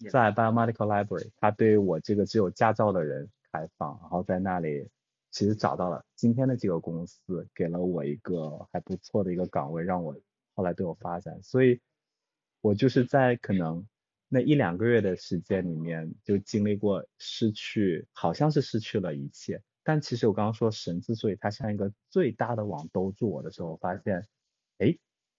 [0.10, 4.90] 在 Biomedical Library，他对我这个只有驾照的人开放，然后在那里
[5.32, 10.14] 其实找到了今天的这个公司，给了我一个还不错的一个岗位，让我
[10.56, 11.42] 后来都有发展。
[11.42, 11.80] 所以，
[12.60, 13.88] 我就是在可能
[14.28, 19.62] 那一两个月的时间里面，就经历过失去，好像是失去了一切。
[19.84, 24.26] 但其实我刚刚说神之所以它像一个最大的网兜住我的时候，发现，
[24.78, 24.98] 哎，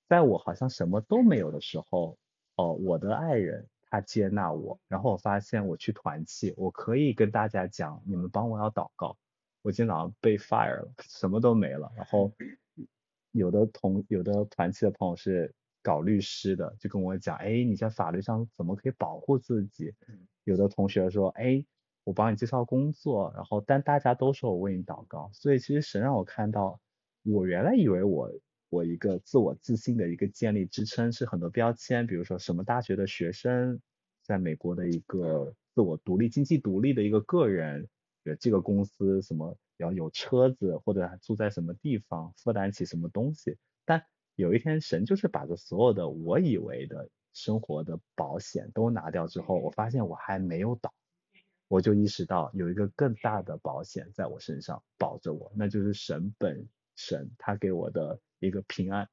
[0.08, 2.18] 在我好像什么都没有的时候，
[2.56, 3.68] 哦，我的爱人。
[3.90, 9.16] 他接纳我，然后我发现我去团契，我可以跟大家讲，你们帮我要祷告。
[9.62, 11.92] 我今天早上被 fire 了，什么都没了。
[11.94, 12.32] 然后
[13.30, 19.94] 有的同有的团契的朋友是搞律师的，就跟我讲，哎，你在法律上怎么可以保护自己？
[20.42, 21.64] 有的同学说，哎，
[22.04, 25.30] 我帮你介绍工作，然后但大家都说我为你祷告。
[25.32, 26.80] 所以其实神让我看到，
[27.24, 28.30] 我原来以为我。
[28.70, 33.80] 我一个自我自信的一个建立支撑是很多标签，比如说什么大学的学生，
[34.20, 37.88] 在美国的一个自我独立、经济独立的一个个人，
[38.40, 43.56] 这个公司什么要有车子或者住在什么地方，负担起什么东西。
[43.84, 44.02] 但
[44.34, 50.92] 有一天神就是把这所有的我以为的生活的保险都拿掉之后，我发现我还没有倒，
[51.74, 58.20] 我就意识到有一个更大的保险在我身上保着我，那就是神本神他给我的。
[58.40, 59.08] 一个平安，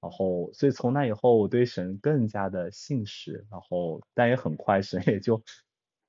[0.00, 5.42] 然后所以从那以后我对神更加的信实，然后但也很快神也就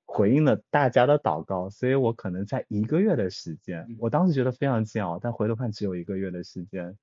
[0.05, 6.97] 回应了大家的祷告，所以我可能在一个月的时间，我当时觉得非常煎熬，但回头看只有一个月的时间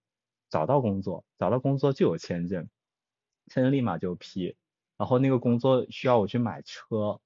[0.48, 2.66] 找到工作，找到工作就有签证，
[3.48, 4.56] 签证立马就批，
[4.96, 7.20] 然后那个工作需要我去买车，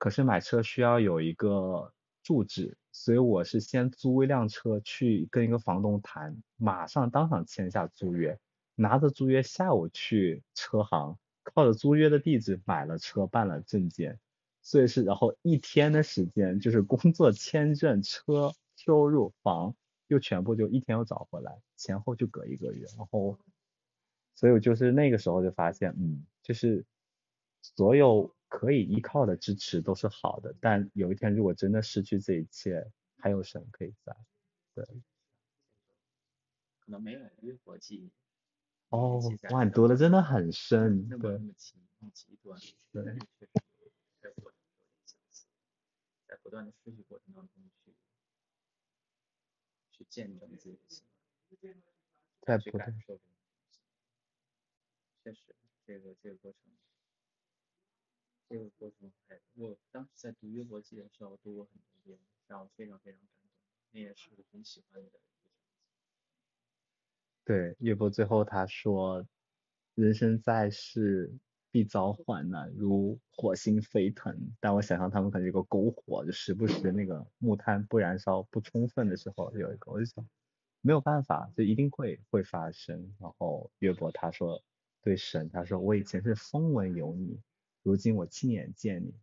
[0.00, 1.92] 可是买车需要有一个
[2.24, 2.76] 住址。
[2.92, 8.36] 所以我是先租一辆车去跟一个房东谈，马上当场签下租约，
[8.74, 14.18] 拿着租约下午去车行，靠着租约的地址买了车，办了证件，
[14.60, 19.76] 所以是然后一天的时间就是工作、签证、车、收入、房，
[20.08, 23.38] 又全部就一天又找回来，前后就隔一个月，然后，
[24.34, 26.84] 所以我就是那个时候就发现，嗯，就是
[27.62, 28.34] 所有。
[28.50, 32.84] 可以依靠的支持都是好的，但有一天如果真的失去这一切，
[33.16, 34.14] 还有神可以在。
[34.74, 34.84] 对。
[36.80, 38.10] 可能没有约国际。
[38.88, 41.06] 哦，哇，你读的真的很深。
[41.08, 41.76] 那么那么极
[42.12, 42.60] 极端。
[42.92, 43.04] 对。
[46.26, 47.94] 在不断的失去过程当中去
[49.92, 51.04] 去见证自己的心，
[52.42, 52.92] 在不断。
[55.22, 55.54] 确实，
[55.86, 56.58] 这个这个过程。
[58.50, 59.08] 这个过程，
[59.54, 63.48] 我当时在读约伯记的时候读过很多遍，让我非常非常感动，
[63.92, 65.20] 那也是我很喜欢的一个
[67.44, 69.24] 对，约伯最后他说，
[69.94, 71.32] 人生在世
[71.70, 74.36] 必遭患难，如火星飞腾。
[74.58, 80.28] 但我想象他们可能有个篝火，就时不时那个木炭不燃烧不充分的时候有一个，我就想
[80.80, 83.14] 没有办法，就一定会会发生。
[83.20, 84.60] 然后约伯他说
[85.02, 87.40] 对神，他说我以前是风闻有你。
[87.82, 89.14] 如今我亲眼见你，